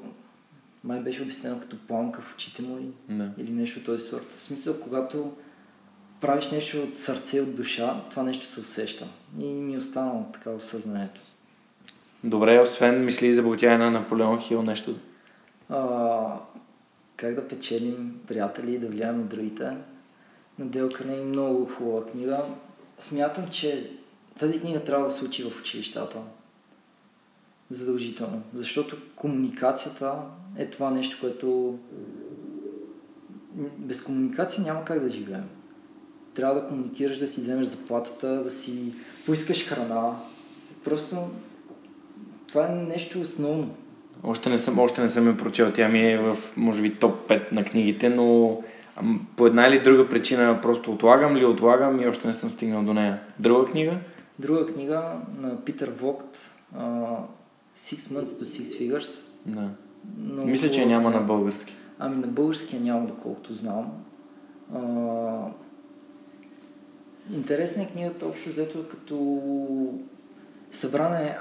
май 0.84 1.00
беше 1.00 1.24
обяснено 1.24 1.60
като 1.60 1.78
пламка 1.88 2.22
в 2.22 2.34
очите 2.34 2.62
му 2.62 2.78
ли? 2.78 2.88
да. 3.10 3.32
или 3.38 3.52
нещо 3.52 3.80
от 3.80 3.86
този 3.86 4.04
сорт. 4.04 4.34
В 4.38 4.42
смисъл, 4.42 4.80
когато 4.80 5.34
правиш 6.22 6.52
нещо 6.52 6.84
от 6.84 6.96
сърце, 6.96 7.42
от 7.42 7.56
душа, 7.56 8.02
това 8.10 8.24
нещо 8.24 8.46
се 8.46 8.60
усеща. 8.60 9.08
И 9.40 9.46
ми 9.46 9.74
е 9.74 9.78
останало 9.78 10.26
така 10.34 10.50
в 10.52 10.62
съзнанието. 10.62 11.22
Добре, 12.24 12.60
освен 12.60 13.06
мисли 13.06 13.34
за 13.34 13.44
богатяя 13.44 13.78
на 13.78 13.92
Наполеон 13.92 14.42
Хил, 14.42 14.62
нещо. 14.62 14.96
А, 15.70 16.40
как 17.16 17.36
да 17.36 17.48
печелим 17.48 18.20
приятели 18.28 18.74
и 18.74 18.80
да 18.80 18.88
влияем 18.88 19.18
на 19.18 19.24
другите. 19.24 19.78
На 20.60 20.66
Дел 20.66 20.90
Карнеги 20.90 21.24
много 21.24 21.66
хубава 21.66 22.06
книга. 22.06 22.46
Смятам, 23.00 23.50
че 23.52 23.92
тази 24.40 24.62
книга 24.62 24.84
трябва 24.84 25.06
да 25.06 25.12
се 25.12 25.26
учи 25.26 25.44
в 25.44 25.60
училищата. 25.60 26.18
Задължително. 27.70 28.42
Защото 28.54 28.98
комуникацията 29.16 30.14
е 30.58 30.66
това 30.66 30.92
нещо, 30.92 31.18
което 31.22 31.80
без 33.78 34.04
комуникация 34.04 34.64
няма 34.64 34.86
как 34.86 35.00
да 35.00 35.10
живеем. 35.10 35.50
Трябва 36.36 36.62
да 36.62 36.68
комуникираш, 36.68 37.18
да 37.18 37.28
си 37.28 37.42
вземеш 37.42 37.68
заплатата, 37.68 38.44
да 38.44 38.50
си 38.52 38.94
поискаш 39.26 39.68
храна. 39.68 40.12
Просто 40.84 41.18
това 42.48 42.68
е 42.68 42.76
нещо 42.76 43.22
основно. 43.22 43.76
Още 44.24 44.50
не 44.50 44.58
съм, 44.58 44.80
още 44.80 45.02
не 45.02 45.10
съм 45.10 45.28
я 45.28 45.38
прочел. 45.38 45.72
Тя 45.72 45.88
ми 45.88 46.12
е 46.12 46.18
в, 46.18 46.38
може 46.58 46.82
би, 46.82 46.96
топ 46.96 47.30
5 47.30 47.52
на 47.52 47.66
книгите, 47.66 48.10
но 48.10 48.58
по 49.36 49.48
една 49.48 49.68
или 49.68 49.80
друга 49.80 50.10
причина 50.10 50.60
просто 50.62 50.92
отлагам 50.92 51.36
ли 51.36 51.46
отлагам 51.46 52.02
и 52.02 52.08
още 52.08 52.28
не 52.28 52.34
съм 52.34 52.52
стигнал 52.52 52.84
до 52.84 52.94
нея. 52.94 53.20
Друга 53.40 53.72
книга? 53.72 53.98
Друга 54.40 54.66
книга 54.66 55.12
на 55.40 55.66
Питър 55.66 55.92
Вогт, 56.00 56.38
Six 57.78 57.98
Months 57.98 58.40
to 58.40 58.44
Six 58.44 58.80
Figures. 58.80 59.26
Да. 59.46 59.70
Много 60.18 60.48
Мисля, 60.48 60.70
че 60.70 60.86
няма 60.86 61.10
на 61.10 61.22
български. 61.22 61.76
Ами 62.00 62.16
на 62.16 62.28
българския 62.28 62.82
няма, 62.82 63.08
доколкото 63.08 63.54
знам. 63.54 63.92
А, 64.74 64.82
интересна 67.34 67.84
е 67.84 67.88
книгата, 67.88 68.26
общо 68.26 68.50
взето 68.50 68.88
като 68.88 69.44
събрана 70.72 71.22
е 71.22 71.38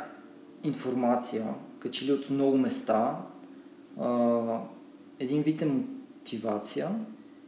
информация, 0.64 1.44
качели 1.78 2.12
от 2.12 2.30
много 2.30 2.58
места. 2.58 3.16
А, 4.00 4.40
един 5.18 5.42
вид 5.42 5.62
е 5.62 5.66
мотивация, 5.66 6.88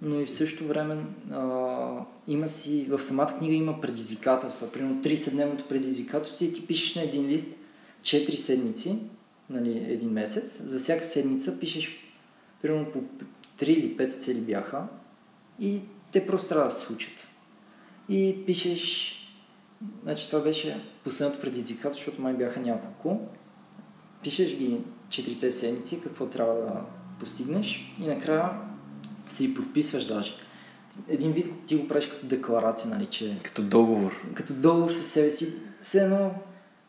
но 0.03 0.21
и 0.21 0.27
в 0.27 0.33
същото 0.33 0.69
време 0.69 1.05
а, 1.33 1.91
има 2.29 2.49
си, 2.49 2.87
в 2.91 3.03
самата 3.03 3.35
книга 3.39 3.55
има 3.55 3.81
предизвикателства. 3.81 4.73
Примерно 4.73 5.03
30-дневното 5.03 5.69
предизвикателство 5.69 6.45
и 6.45 6.53
ти 6.53 6.67
пишеш 6.67 6.95
на 6.95 7.03
един 7.03 7.27
лист 7.27 7.59
4 8.05 8.35
седмици, 8.35 8.99
нали, 9.51 9.79
един 9.79 10.11
месец. 10.11 10.63
За 10.63 10.79
всяка 10.79 11.05
седмица 11.05 11.61
пишеш 11.61 11.91
примерно 12.63 12.93
по 12.93 12.99
3 13.59 13.65
или 13.65 13.97
5 13.97 14.21
цели 14.21 14.41
бяха 14.41 14.87
и 15.61 15.81
те 16.13 16.27
просто 16.27 16.49
трябва 16.49 16.65
да 16.69 16.75
се 16.75 16.87
случат. 16.87 17.13
И 18.09 18.37
пишеш, 18.47 19.15
значи 20.03 20.27
това 20.31 20.43
беше 20.43 20.81
последното 21.05 21.41
предизвикателство, 21.41 21.99
защото 22.01 22.23
май 22.23 22.35
бяха 22.35 22.61
няколко. 22.61 23.21
Пишеш 24.23 24.57
ги 24.57 24.81
четирите 25.11 25.51
седмици, 25.51 26.03
какво 26.03 26.27
трябва 26.27 26.55
да 26.55 26.81
постигнеш 27.21 27.95
и 28.01 28.07
накрая 28.07 28.51
се 29.29 29.45
и 29.45 29.55
подписваш 29.55 30.07
даже. 30.07 30.33
Един 31.09 31.33
вид 31.33 31.47
ти 31.67 31.77
го 31.77 31.89
правиш 31.89 32.07
като 32.07 32.27
декларация, 32.27 32.91
нали, 32.91 33.07
че 33.07 33.39
Като 33.45 33.63
договор. 33.63 34.13
като 34.35 34.55
договор 34.55 34.91
със 34.91 35.07
себе 35.07 35.31
си, 35.31 35.55
все 35.81 36.05
едно, 36.05 36.35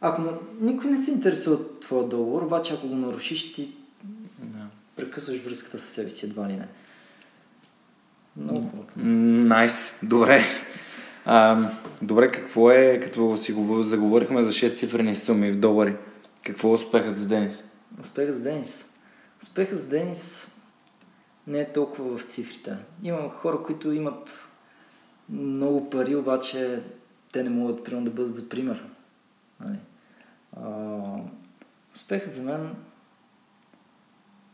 ако 0.01 0.21
никой 0.62 0.91
не 0.91 0.97
се 0.97 1.12
интересува 1.12 1.55
от 1.55 1.79
твоя 1.79 2.08
договор, 2.08 2.41
обаче 2.41 2.73
ако 2.73 2.88
го 2.88 2.95
нарушиш, 2.95 3.53
ти 3.53 3.69
Да. 4.39 4.65
прекъсваш 4.95 5.38
връзката 5.43 5.79
с 5.79 5.84
себе 5.84 6.10
си 6.10 6.25
едва 6.25 6.47
ли 6.47 6.53
не. 6.53 6.67
Много. 8.38 8.71
Найс, 8.95 9.99
добре. 10.03 10.43
А, 11.25 11.69
добре, 12.01 12.31
какво 12.31 12.71
е, 12.71 12.99
като 13.03 13.38
си 13.38 13.53
го 13.53 13.84
заговорихме 13.84 14.43
за 14.43 14.51
6 14.51 14.77
цифрени 14.77 15.15
суми 15.15 15.51
в 15.51 15.60
долари, 15.60 15.95
какво 16.45 16.69
е 16.69 16.73
успехът 16.73 17.17
за 17.17 17.27
Денис? 17.27 17.63
Успехът 18.01 18.36
за 18.36 18.41
Денис. 18.41 18.86
Успехът 19.43 19.79
за 19.79 19.89
Денис 19.89 20.55
не 21.47 21.60
е 21.60 21.73
толкова 21.73 22.17
в 22.17 22.23
цифрите. 22.23 22.75
Има 23.03 23.29
хора, 23.29 23.58
които 23.65 23.91
имат 23.91 24.47
много 25.29 25.89
пари, 25.89 26.15
обаче 26.15 26.81
те 27.34 27.43
не 27.43 27.49
могат 27.49 27.84
примерно 27.84 28.05
да 28.05 28.12
бъдат 28.12 28.36
за 28.36 28.49
пример. 28.49 28.84
Нали? 29.59 29.79
А, 30.57 30.69
успехът 31.95 32.33
за 32.33 32.43
мен 32.43 32.75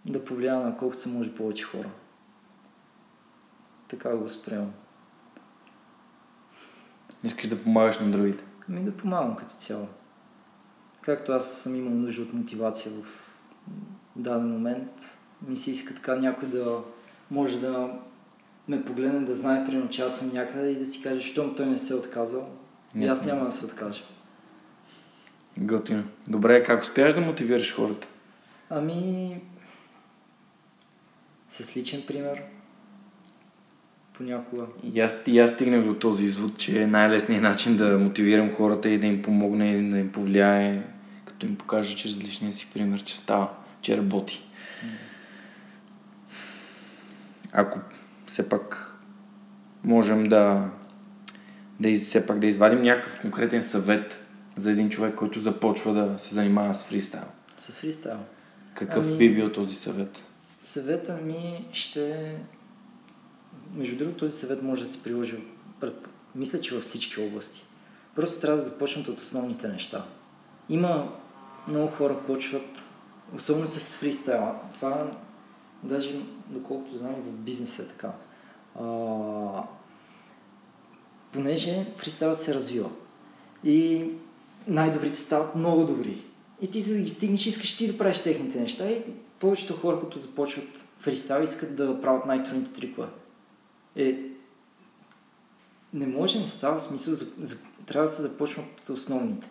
да 0.05 0.25
повлия 0.25 0.59
на 0.59 0.77
колкото 0.77 1.01
се 1.01 1.09
може 1.09 1.35
повече 1.35 1.63
хора. 1.63 1.89
Така 3.87 4.17
го 4.17 4.23
възприемам. 4.23 4.73
Искаш 7.23 7.47
да 7.47 7.63
помагаш 7.63 7.99
на 7.99 8.11
другите? 8.11 8.43
Ами 8.69 8.83
да 8.83 8.97
помагам 8.97 9.35
като 9.35 9.53
цяло. 9.53 9.87
Както 11.01 11.31
аз 11.31 11.51
съм 11.51 11.75
имал 11.75 11.93
нужда 11.93 12.21
от 12.21 12.33
мотивация 12.33 12.91
в 12.91 13.05
даден 14.15 14.51
момент, 14.51 15.17
ми 15.47 15.57
се 15.57 15.71
иска 15.71 15.95
така 15.95 16.15
някой 16.15 16.49
да 16.49 16.83
може 17.31 17.61
да 17.61 17.99
ме 18.67 18.85
погледне, 18.85 19.19
да 19.19 19.35
знае, 19.35 19.65
примерно, 19.65 19.89
че 19.89 20.01
аз 20.01 20.19
съм 20.19 20.33
някъде 20.33 20.69
и 20.69 20.79
да 20.79 20.85
си 20.85 21.01
каже, 21.01 21.21
щом 21.21 21.55
той 21.55 21.65
не 21.65 21.77
се 21.77 21.93
е 21.93 21.97
отказал, 21.97 22.49
и 22.95 23.07
аз 23.07 23.25
няма 23.25 23.45
да 23.45 23.51
се 23.51 23.65
откажа. 23.65 24.03
Готино. 25.57 26.03
Добре, 26.27 26.63
как 26.63 26.81
успяваш 26.81 27.13
да 27.13 27.21
мотивираш 27.21 27.75
хората? 27.75 28.07
Ами, 28.69 29.37
с 31.49 31.77
личен 31.77 32.03
пример, 32.07 32.41
понякога. 34.13 34.65
И 34.93 34.99
аз, 34.99 35.23
и 35.27 35.39
аз 35.39 35.51
стигнах 35.51 35.85
до 35.85 35.93
този 35.93 36.25
извод, 36.25 36.57
че 36.57 36.81
е 36.81 36.87
най-лесният 36.87 37.43
начин 37.43 37.77
да 37.77 37.99
мотивирам 37.99 38.53
хората 38.53 38.89
и 38.89 38.97
да 38.97 39.07
им 39.07 39.21
помогне 39.21 39.71
и 39.71 39.89
да 39.89 39.97
им 39.97 40.11
повлияе, 40.11 40.83
като 41.25 41.45
им 41.45 41.55
покажа 41.55 41.95
чрез 41.95 42.17
личния 42.17 42.51
си 42.51 42.67
пример, 42.73 43.03
че 43.03 43.17
става, 43.17 43.49
че 43.81 43.97
работи. 43.97 44.43
Ако 47.51 47.79
все 48.27 48.49
пак 48.49 48.95
можем 49.83 50.23
да, 50.23 50.69
да 51.79 51.89
из, 51.89 52.01
все 52.01 52.27
пак 52.27 52.39
да 52.39 52.47
извадим 52.47 52.81
някакъв 52.81 53.21
конкретен 53.21 53.61
съвет 53.61 54.20
за 54.57 54.71
един 54.71 54.89
човек, 54.89 55.15
който 55.15 55.39
започва 55.39 55.93
да 55.93 56.19
се 56.19 56.35
занимава 56.35 56.75
с 56.75 56.83
фристайл. 56.83 57.25
С 57.61 57.79
фристайл. 57.79 58.19
Какъв 58.73 59.07
ами, 59.07 59.17
би 59.17 59.35
бил 59.35 59.51
този 59.51 59.75
съвет? 59.75 60.17
Съвета 60.61 61.17
ми 61.23 61.65
ще... 61.73 62.35
Между 63.73 63.97
другото, 63.97 64.17
този 64.17 64.39
съвет 64.39 64.63
може 64.63 64.83
да 64.83 64.89
се 64.89 65.03
приложи, 65.03 65.43
пред... 65.79 66.09
мисля, 66.35 66.61
че 66.61 66.75
във 66.75 66.83
всички 66.83 67.21
области. 67.21 67.65
Просто 68.15 68.41
трябва 68.41 68.57
да 68.57 68.63
започнат 68.63 69.07
от 69.07 69.19
основните 69.19 69.67
неща. 69.67 70.05
Има 70.69 71.13
много 71.67 71.87
хора 71.87 72.19
почват, 72.27 72.83
особено 73.35 73.67
с 73.67 73.95
фристайла. 73.97 74.55
Това 74.73 75.11
даже, 75.83 76.21
доколкото 76.47 76.97
знам, 76.97 77.13
в 77.13 77.31
бизнеса 77.31 77.83
е 77.83 77.85
така. 77.85 78.11
А, 78.79 79.63
понеже 81.31 81.85
фристайл 81.97 82.35
се 82.35 82.53
развива. 82.53 82.89
И 83.63 84.07
най-добрите 84.67 85.19
стават 85.19 85.55
много 85.55 85.85
добри. 85.85 86.23
И 86.61 86.71
ти 86.71 86.81
за 86.81 86.93
да 86.93 87.01
ги 87.01 87.09
стигнеш, 87.09 87.45
искаш 87.45 87.77
ти 87.77 87.91
да 87.91 87.97
правиш 87.97 88.23
техните 88.23 88.59
неща. 88.59 88.89
И 88.89 89.03
повечето 89.39 89.77
хора, 89.77 89.99
като 89.99 90.19
започват 90.19 90.85
фристайл, 90.99 91.43
искат 91.43 91.75
да 91.75 92.01
правят 92.01 92.25
най-трудните 92.25 92.73
трикове. 92.73 93.07
Е, 93.95 94.19
не 95.93 96.07
може 96.07 96.39
не 96.39 96.47
става 96.47 96.79
смисъл, 96.79 97.13
за, 97.13 97.25
за, 97.41 97.57
трябва 97.85 98.09
да 98.09 98.15
се 98.15 98.21
започнат 98.21 98.79
от 98.79 98.89
основните. 98.89 99.49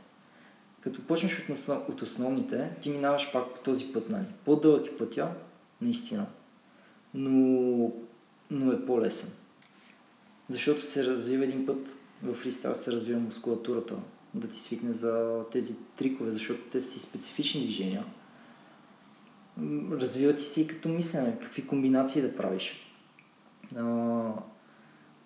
Като 0.81 1.07
почнеш 1.07 1.49
от, 1.49 1.69
от 1.89 2.03
основните, 2.03 2.71
ти 2.83 2.91
минаваш 2.91 3.33
пак 3.33 3.55
по 3.55 3.61
този 3.61 3.93
път, 3.93 4.11
нали? 4.11 4.25
По-дълъг 4.45 4.87
е 4.87 4.97
пътя, 4.97 5.29
наистина. 5.81 6.27
Но, 7.15 7.93
но 8.51 8.73
е 8.73 8.87
по-лесен. 8.87 9.31
Защото 10.49 10.87
се 10.87 11.05
развива 11.05 11.45
един 11.45 11.67
път 11.67 11.97
в 12.23 12.35
фристайл, 12.35 12.75
се 12.75 12.93
развива 12.93 13.21
мускулатурата, 13.21 13.95
да 14.35 14.49
ти 14.49 14.59
свикне 14.59 14.93
за 14.93 15.43
тези 15.53 15.75
трикове, 15.97 16.31
защото 16.31 16.61
те 16.73 16.81
са 16.81 16.91
си 16.91 17.01
специфични 17.01 17.65
движения. 17.65 18.05
Развива 19.91 20.37
ти 20.37 20.43
си 20.43 20.67
като 20.67 20.89
мислене, 20.89 21.39
какви 21.41 21.67
комбинации 21.67 22.23
да 22.23 22.37
правиш. 22.37 22.87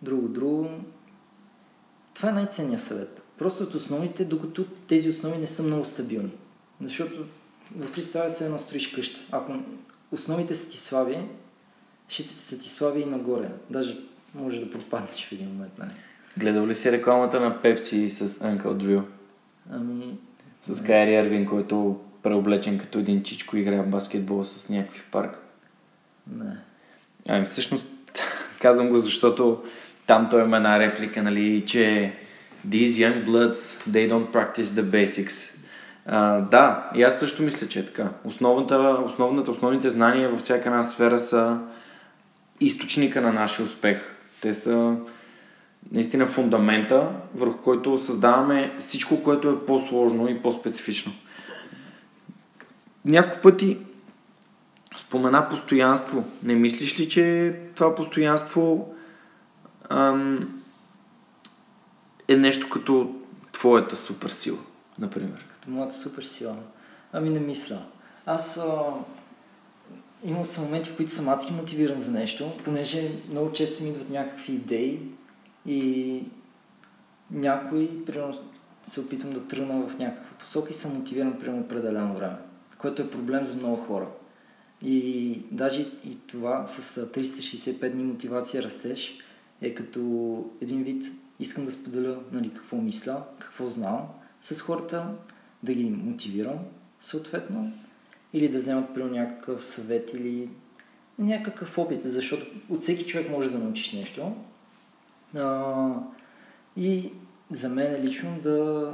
Друго, 0.02 0.28
друго. 0.28 0.70
Това 2.14 2.28
е 2.28 2.32
най-ценният 2.32 2.82
съвет. 2.82 3.22
Просто 3.38 3.62
от 3.62 3.74
основите, 3.74 4.24
докато 4.24 4.66
тези 4.66 5.08
основи 5.08 5.38
не 5.38 5.46
са 5.46 5.62
много 5.62 5.84
стабилни. 5.84 6.32
Защото 6.82 7.24
в 7.76 7.86
фристайл 7.86 8.30
се 8.30 8.44
едно 8.44 8.58
строиш 8.58 8.94
къща. 8.94 9.20
Ако 9.30 9.52
основите 10.12 10.54
са 10.54 10.70
ти 10.70 10.78
слаби, 10.78 11.18
ще 12.08 12.22
са 12.22 12.58
ти 12.58 12.70
слаби 12.70 13.00
и 13.00 13.06
нагоре. 13.06 13.50
Даже 13.70 14.00
може 14.34 14.60
да 14.60 14.70
пропаднеш 14.70 15.26
в 15.28 15.32
един 15.32 15.48
момент. 15.48 15.78
Нали? 15.78 15.90
Гледал 16.38 16.66
ли 16.66 16.74
си 16.74 16.92
рекламата 16.92 17.40
на 17.40 17.62
Пепси 17.62 18.10
с 18.10 18.28
Uncle 18.28 18.74
Drew? 18.76 19.02
Ами... 19.72 20.18
С 20.70 20.84
Кайри 20.84 21.14
Ервин, 21.14 21.46
който 21.46 22.00
преоблечен 22.22 22.78
като 22.78 22.98
един 22.98 23.22
чичко 23.22 23.56
играе 23.56 23.82
в 23.82 23.86
баскетбол 23.86 24.44
с 24.44 24.68
някакви 24.68 24.98
в 24.98 25.10
парк. 25.10 25.38
Не. 26.36 26.56
Ами 27.28 27.44
всъщност 27.44 27.88
казвам 28.60 28.88
го, 28.88 28.98
защото 28.98 29.62
там 30.06 30.26
той 30.30 30.42
има 30.42 30.56
една 30.56 30.78
реплика, 30.78 31.22
нали, 31.22 31.64
че 31.66 32.12
These 32.68 32.96
young 33.04 33.24
bloods, 33.24 33.76
they 33.90 34.08
don't 34.08 34.32
practice 34.32 34.64
the 34.64 34.82
basics. 34.82 35.54
А, 36.06 36.40
да, 36.40 36.90
и 36.94 37.02
аз 37.02 37.18
също 37.18 37.42
мисля, 37.42 37.68
че 37.68 37.78
е 37.78 37.86
така. 37.86 38.10
Основната, 38.24 38.78
основната, 39.04 39.50
основните 39.50 39.90
знания 39.90 40.28
във 40.28 40.40
всяка 40.40 40.68
една 40.68 40.82
сфера 40.82 41.18
са 41.18 41.58
източника 42.60 43.20
на 43.20 43.32
нашия 43.32 43.66
успех. 43.66 44.16
Те 44.40 44.54
са 44.54 44.96
наистина 45.92 46.26
фундамента, 46.26 47.10
върху 47.34 47.58
който 47.58 47.98
създаваме 47.98 48.76
всичко, 48.78 49.22
което 49.22 49.48
е 49.50 49.66
по-сложно 49.66 50.28
и 50.28 50.42
по-специфично. 50.42 51.12
Няколко 53.04 53.42
пъти 53.42 53.78
спомена 54.96 55.48
постоянство. 55.48 56.24
Не 56.42 56.54
мислиш 56.54 57.00
ли, 57.00 57.08
че 57.08 57.56
това 57.74 57.94
постоянство 57.94 58.94
ам, 59.88 60.62
е 62.28 62.36
нещо 62.36 62.70
като 62.70 63.14
твоята 63.52 63.96
суперсила, 63.96 64.58
например? 64.98 65.46
Като 65.48 65.70
моята 65.70 65.94
суперсила? 65.94 66.56
Ами 67.12 67.30
не 67.30 67.40
мисля. 67.40 67.78
Аз 68.26 68.56
а, 68.56 68.82
имал 70.24 70.44
съм 70.44 70.64
моменти, 70.64 70.90
в 70.90 70.96
които 70.96 71.12
съм 71.12 71.28
адски 71.28 71.52
мотивиран 71.52 72.00
за 72.00 72.10
нещо, 72.10 72.52
понеже 72.64 73.10
много 73.30 73.52
често 73.52 73.82
ми 73.82 73.88
идват 73.88 74.10
някакви 74.10 74.52
идеи 74.52 75.00
и 75.66 76.22
някой, 77.30 78.04
примерно, 78.06 78.38
се 78.88 79.00
опитвам 79.00 79.32
да 79.32 79.46
тръгна 79.48 79.86
в 79.86 79.98
някаква 79.98 80.38
посока 80.38 80.70
и 80.70 80.74
съм 80.74 80.94
мотивиран 80.94 81.38
примерно 81.40 81.62
определено 81.62 82.14
време, 82.14 82.36
което 82.78 83.02
е 83.02 83.10
проблем 83.10 83.46
за 83.46 83.56
много 83.56 83.76
хора. 83.76 84.06
И 84.82 85.38
даже 85.50 85.80
и 85.80 86.18
това 86.26 86.66
с 86.66 87.06
365 87.06 87.92
дни 87.92 88.04
мотивация 88.04 88.62
растеж 88.62 89.18
е 89.60 89.74
като 89.74 90.00
един 90.60 90.82
вид 90.82 91.12
искам 91.40 91.64
да 91.64 91.72
споделя 91.72 92.18
нали, 92.32 92.50
какво 92.54 92.76
мисля, 92.76 93.22
какво 93.38 93.66
знам 93.66 94.00
с 94.42 94.60
хората, 94.60 95.06
да 95.62 95.74
ги 95.74 95.84
мотивирам 95.84 96.58
съответно 97.00 97.72
или 98.32 98.48
да 98.48 98.58
вземат 98.58 98.94
при 98.94 99.04
някакъв 99.04 99.64
съвет 99.64 100.10
или 100.14 100.48
някакъв 101.18 101.78
опит, 101.78 102.00
защото 102.04 102.46
от 102.68 102.82
всеки 102.82 103.06
човек 103.06 103.30
може 103.30 103.50
да 103.50 103.58
научиш 103.58 103.92
нещо. 103.92 104.32
А, 105.36 105.92
и 106.76 107.12
за 107.50 107.68
мен 107.68 108.04
лично 108.04 108.38
да, 108.42 108.90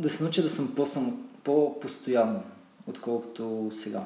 да 0.00 0.10
се 0.10 0.22
науча 0.22 0.42
да 0.42 0.50
съм 0.50 0.74
по-съм, 0.74 1.26
по-постоянно, 1.44 2.42
отколкото 2.86 3.68
сега. 3.72 4.00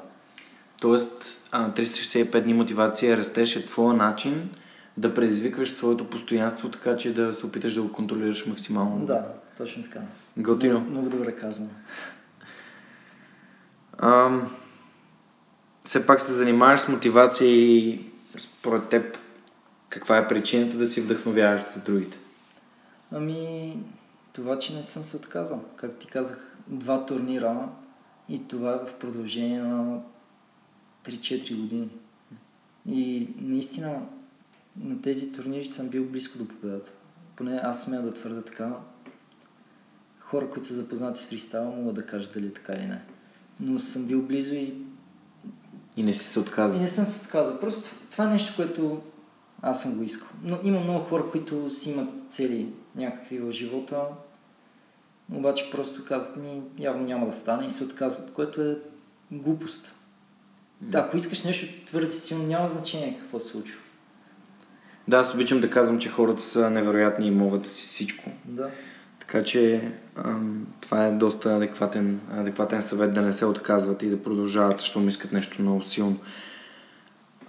Тоест, 0.81 1.25
365 1.51 2.43
дни 2.43 2.53
мотивация 2.53 3.17
растеше 3.17 3.59
е 3.59 3.65
твоя 3.65 3.93
начин 3.93 4.49
да 4.97 5.13
предизвикваш 5.13 5.71
своето 5.71 6.09
постоянство, 6.09 6.69
така 6.69 6.97
че 6.97 7.13
да 7.13 7.33
се 7.33 7.45
опиташ 7.45 7.73
да 7.73 7.81
го 7.81 7.91
контролираш 7.91 8.45
максимално. 8.45 9.05
Да, 9.05 9.25
точно 9.57 9.83
така. 9.83 9.99
Готино. 10.37 10.79
Много, 10.79 10.91
много 10.91 11.09
добре 11.09 11.35
казано. 11.35 11.69
Ам, 13.97 14.55
все 15.85 16.05
пак 16.05 16.21
се 16.21 16.33
занимаваш 16.33 16.79
с 16.79 16.87
мотивация 16.87 17.47
и 17.49 18.01
според 18.37 18.89
теб 18.89 19.17
каква 19.91 20.17
е 20.17 20.27
причината 20.27 20.77
да 20.77 20.87
си 20.87 21.01
вдъхновяваш 21.01 21.61
за 21.73 21.79
другите? 21.79 22.17
Ами, 23.11 23.77
това, 24.33 24.59
че 24.59 24.75
не 24.75 24.83
съм 24.83 25.03
се 25.03 25.17
отказал. 25.17 25.63
Как 25.75 25.95
ти 25.95 26.07
казах, 26.07 26.55
два 26.67 27.05
турнира 27.05 27.69
и 28.29 28.47
това 28.47 28.71
е 28.73 28.87
в 28.87 28.93
продължение 28.99 29.61
на 29.61 30.01
3-4 31.05 31.61
години. 31.61 31.89
И 32.89 33.27
наистина 33.41 34.01
на 34.79 35.01
тези 35.01 35.31
турнири 35.31 35.65
съм 35.65 35.89
бил 35.89 36.05
близко 36.05 36.37
до 36.37 36.47
победата. 36.47 36.91
Поне 37.35 37.59
аз 37.63 37.83
смея 37.83 38.01
да 38.01 38.13
твърда 38.13 38.41
така. 38.41 38.73
Хора, 40.19 40.49
които 40.49 40.67
са 40.67 40.73
запознати 40.73 41.21
с 41.21 41.25
фристайл, 41.25 41.71
могат 41.71 41.95
да 41.95 42.05
кажат 42.05 42.33
дали 42.33 42.47
е 42.47 42.53
така 42.53 42.73
или 42.73 42.85
не. 42.85 43.01
Но 43.59 43.79
съм 43.79 44.05
бил 44.05 44.21
близо 44.21 44.53
и... 44.53 44.73
И 45.97 46.03
не 46.03 46.13
си 46.13 46.25
се 46.25 46.39
отказал. 46.39 46.77
И 46.77 46.81
не 46.81 46.87
съм 46.87 47.05
се 47.05 47.25
отказал. 47.25 47.59
Просто 47.59 47.89
това 48.11 48.23
е 48.23 48.33
нещо, 48.33 48.53
което 48.55 49.01
аз 49.61 49.81
съм 49.81 49.95
го 49.95 50.03
искал. 50.03 50.27
Но 50.43 50.59
има 50.63 50.79
много 50.79 50.99
хора, 50.99 51.23
които 51.31 51.69
си 51.69 51.91
имат 51.91 52.09
цели 52.29 52.73
някакви 52.95 53.39
в 53.39 53.51
живота, 53.51 54.01
обаче 55.33 55.71
просто 55.71 56.05
казват 56.05 56.37
ми, 56.37 56.61
явно 56.79 57.03
няма 57.03 57.25
да 57.25 57.31
стане 57.31 57.65
и 57.65 57.69
се 57.69 57.83
отказват, 57.83 58.33
което 58.33 58.61
е 58.61 58.77
глупост. 59.31 59.95
Да, 60.81 60.97
ако 60.97 61.17
искаш 61.17 61.43
нещо 61.43 61.85
твърде 61.85 62.11
силно, 62.11 62.47
няма 62.47 62.67
значение 62.67 63.17
какво 63.19 63.39
се 63.39 63.47
случва. 63.47 63.77
Да, 65.07 65.17
аз 65.17 65.33
обичам 65.33 65.61
да 65.61 65.69
казвам, 65.69 65.99
че 65.99 66.09
хората 66.09 66.41
са 66.41 66.69
невероятни 66.69 67.27
и 67.27 67.31
могат 67.31 67.67
си 67.67 67.87
всичко. 67.87 68.31
Да. 68.45 68.69
Така 69.19 69.43
че 69.43 69.91
ам, 70.15 70.67
това 70.81 71.05
е 71.07 71.11
доста 71.11 71.55
адекватен, 71.55 72.19
адекватен 72.31 72.81
съвет 72.81 73.13
да 73.13 73.21
не 73.21 73.31
се 73.31 73.45
отказват 73.45 74.03
и 74.03 74.09
да 74.09 74.23
продължават, 74.23 74.79
защото 74.79 75.07
искат 75.07 75.31
нещо 75.31 75.61
много 75.61 75.81
силно. 75.81 76.17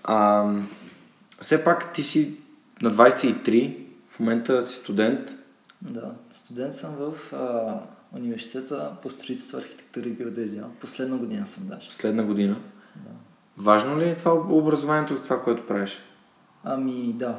А, 0.05 0.51
все 1.43 1.65
пак 1.65 1.93
ти 1.93 2.03
си 2.03 2.39
на 2.83 2.93
23, 2.93 3.87
в 4.09 4.21
момента 4.21 4.63
си 4.63 4.75
студент. 4.75 5.31
Да, 5.83 6.15
студент 6.31 6.75
съм 6.75 6.95
в 6.95 7.33
а, 7.33 7.79
университета 8.17 8.97
по 9.03 9.11
строителство, 9.11 9.59
архитектура 9.59 10.09
и 10.09 10.15
геодезия. 10.15 10.65
Последна 10.81 11.17
година 11.17 11.47
съм 11.47 11.67
даже. 11.67 11.89
Последна 11.89 12.23
година. 12.23 12.57
Да. 12.97 13.11
Важно 13.57 13.99
ли 14.01 14.09
е 14.09 14.17
това 14.17 14.33
образованието 14.33 15.17
за 15.17 15.23
това, 15.23 15.43
което 15.43 15.67
правиш? 15.67 15.99
Ами 16.65 17.13
да. 17.13 17.39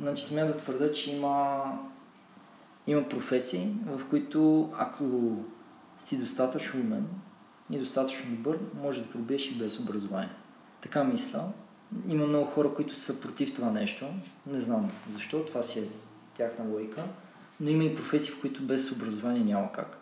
Значи 0.00 0.24
смея 0.24 0.46
да 0.46 0.56
твърда, 0.56 0.92
че 0.92 1.10
има, 1.10 1.64
има 2.86 3.08
професии, 3.08 3.72
в 3.86 4.06
които 4.10 4.70
ако 4.78 5.36
си 6.00 6.18
достатъчно 6.20 6.80
умен 6.80 7.06
и 7.70 7.78
достатъчно 7.78 8.36
добър, 8.36 8.58
може 8.82 9.02
да 9.02 9.10
пробиеш 9.10 9.50
и 9.50 9.58
без 9.58 9.80
образование. 9.80 10.30
Така 10.80 11.04
мисля. 11.04 11.44
Има 12.08 12.26
много 12.26 12.46
хора, 12.46 12.74
които 12.74 12.94
са 12.94 13.20
против 13.20 13.54
това 13.54 13.70
нещо. 13.70 14.06
Не 14.46 14.60
знам 14.60 14.90
защо, 15.12 15.44
това 15.44 15.62
си 15.62 15.78
е 15.78 15.88
тяхна 16.36 16.64
логика. 16.64 17.04
Но 17.60 17.70
има 17.70 17.84
и 17.84 17.96
професии, 17.96 18.30
в 18.30 18.40
които 18.40 18.62
без 18.62 18.92
образование 18.92 19.44
няма 19.44 19.72
как. 19.72 19.98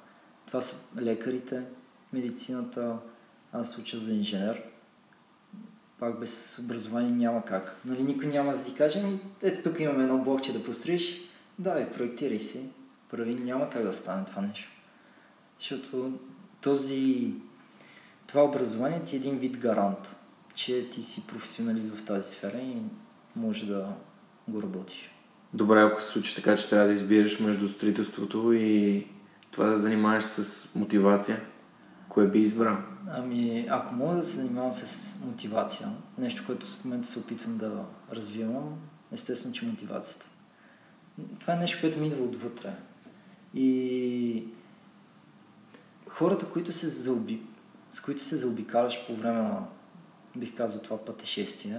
Това 0.47 0.63
са 0.63 0.77
лекарите, 1.01 1.63
медицината, 2.13 2.97
аз 3.53 3.79
уча 3.79 3.99
за 3.99 4.15
инженер. 4.15 4.63
Пак 5.99 6.21
без 6.21 6.59
образование 6.59 7.11
няма 7.11 7.45
как. 7.45 7.77
Нали, 7.85 8.03
никой 8.03 8.27
няма 8.27 8.53
да 8.53 8.65
ти 8.65 8.75
каже, 8.75 9.03
ми, 9.03 9.21
ето 9.43 9.71
тук 9.71 9.81
имаме 9.81 10.03
едно 10.03 10.19
блокче 10.19 10.53
да 10.53 10.65
построиш. 10.65 11.21
Да, 11.59 11.81
и 11.81 11.93
проектирай 11.93 12.41
си. 12.41 12.69
Прави, 13.11 13.35
няма 13.35 13.71
как 13.71 13.83
да 13.83 13.93
стане 13.93 14.25
това 14.25 14.43
нещо. 14.43 14.71
Защото 15.59 16.13
този, 16.61 17.33
това 18.27 18.45
образование 18.45 19.05
ти 19.05 19.17
е 19.17 19.19
един 19.19 19.39
вид 19.39 19.59
гарант, 19.59 20.17
че 20.57 20.91
ти 20.91 21.03
си 21.03 21.27
професионалист 21.27 21.95
в 21.95 22.05
тази 22.05 22.31
сфера 22.31 22.59
и 22.59 22.77
може 23.37 23.67
да 23.67 23.89
го 24.49 24.63
работиш. 24.63 25.11
Добре, 25.55 25.83
ако 25.83 26.03
се 26.03 26.09
случи 26.09 26.35
така, 26.35 26.57
че 26.57 26.69
трябва 26.69 26.87
да 26.87 26.93
избираш 26.93 27.41
между 27.41 27.69
строителството 27.69 28.53
и 28.53 29.07
това 29.51 29.67
да 29.67 29.79
занимаваш 29.79 30.25
с 30.25 30.69
мотивация, 30.75 31.41
кое 32.09 32.29
би 32.29 32.39
избрал? 32.39 32.77
Ами, 33.11 33.67
ако 33.71 33.95
мога 33.95 34.17
да 34.17 34.27
се 34.27 34.37
занимавам 34.37 34.73
с 34.73 35.15
мотивация, 35.25 35.89
нещо, 36.19 36.43
което 36.47 36.67
в 36.67 36.85
момента 36.85 37.09
се 37.09 37.19
опитвам 37.19 37.57
да 37.59 37.85
развивам, 38.13 38.79
естествено, 39.13 39.55
че 39.55 39.67
мотивацията. 39.67 40.27
Това 41.41 41.55
е 41.55 41.59
нещо, 41.59 41.79
което 41.81 42.01
ми 42.01 42.07
идва 42.07 42.25
отвътре. 42.25 42.75
И 43.55 44.45
хората, 46.09 46.47
които 46.47 46.73
се 46.73 46.89
заоби... 46.89 47.43
с 47.91 48.01
които 48.01 48.25
се 48.25 48.37
заобикаляш 48.37 49.07
по 49.07 49.17
време 49.17 49.43
на, 49.43 49.63
бих 50.37 50.57
казал 50.57 50.81
това 50.81 50.97
пътешествие, 50.97 51.79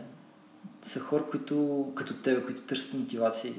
са 0.84 1.00
хора, 1.00 1.24
които, 1.32 1.86
като 1.96 2.14
тебе, 2.14 2.42
които 2.42 2.62
търсят 2.62 2.94
мотивация. 2.94 3.54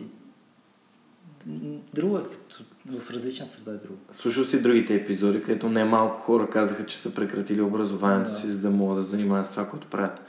Друго 1.95 2.19
е, 2.19 2.23
като 2.23 2.65
в 2.87 3.11
различна 3.11 3.47
среда 3.47 3.71
е 3.71 3.75
друго. 3.75 3.99
Слушал 4.13 4.45
си 4.45 4.63
другите 4.63 4.95
епизоди, 4.95 5.43
където 5.43 5.69
не 5.69 5.85
малко 5.85 6.17
хора 6.21 6.51
казаха, 6.51 6.87
че 6.87 6.97
са 6.97 7.15
прекратили 7.15 7.61
образованието 7.61 8.31
Да. 8.31 8.37
си, 8.37 8.47
за 8.47 8.59
да 8.59 8.71
могат 8.71 8.97
да 8.97 9.03
занимават 9.03 9.47
с 9.47 9.51
това, 9.51 9.69
което 9.69 9.87
правят. 9.87 10.23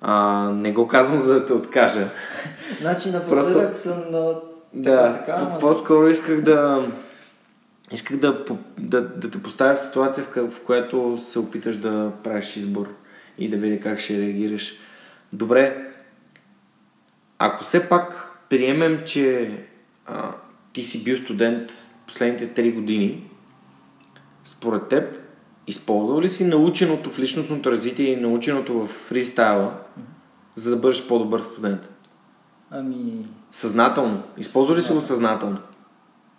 А, 0.00 0.50
не 0.50 0.72
го 0.72 0.88
казвам, 0.88 1.20
за 1.20 1.34
да 1.34 1.46
те 1.46 1.52
откажа. 1.52 2.08
Значи 2.80 3.10
напоследък 3.10 3.78
съм 3.78 4.02
на 4.10 4.34
Да, 4.74 5.18
така, 5.18 5.32
ама- 5.38 5.58
по-скоро 5.58 6.08
исках 6.08 6.40
да 6.40 6.86
исках 7.92 8.16
да, 8.20 8.44
да, 8.78 9.08
да 9.08 9.30
те 9.30 9.42
поставя 9.42 9.74
в 9.74 9.80
ситуация, 9.80 10.24
в 10.36 10.60
която 10.66 11.18
се 11.30 11.38
опиташ 11.38 11.76
да 11.76 12.12
правиш 12.24 12.56
избор 12.56 12.88
и 13.38 13.48
да 13.48 13.56
видя 13.56 13.80
как 13.80 14.00
ще 14.00 14.20
реагираш. 14.20 14.74
Добре, 15.32 15.92
ако 17.38 17.64
все 17.64 17.88
пак 17.88 18.32
приемем, 18.50 19.02
че 19.06 19.50
а, 20.06 20.34
ти 20.72 20.82
си 20.82 21.04
бил 21.04 21.16
студент 21.16 21.72
последните 22.06 22.62
3 22.62 22.74
години, 22.74 23.30
според 24.44 24.88
теб, 24.88 25.18
използвал 25.66 26.20
ли 26.20 26.28
си 26.28 26.44
наученото 26.44 27.10
в 27.10 27.18
личностното 27.18 27.70
развитие 27.70 28.12
и 28.12 28.20
наученото 28.20 28.80
в 28.80 28.86
фристайла, 28.86 29.78
за 30.56 30.70
да 30.70 30.76
бъдеш 30.76 31.06
по-добър 31.06 31.40
студент? 31.40 31.88
Ами, 32.70 33.26
Съзнателно. 33.52 34.22
Използва 34.38 34.76
ли 34.76 34.82
си 34.82 34.92
го 34.92 35.00
съзнателно? 35.00 35.58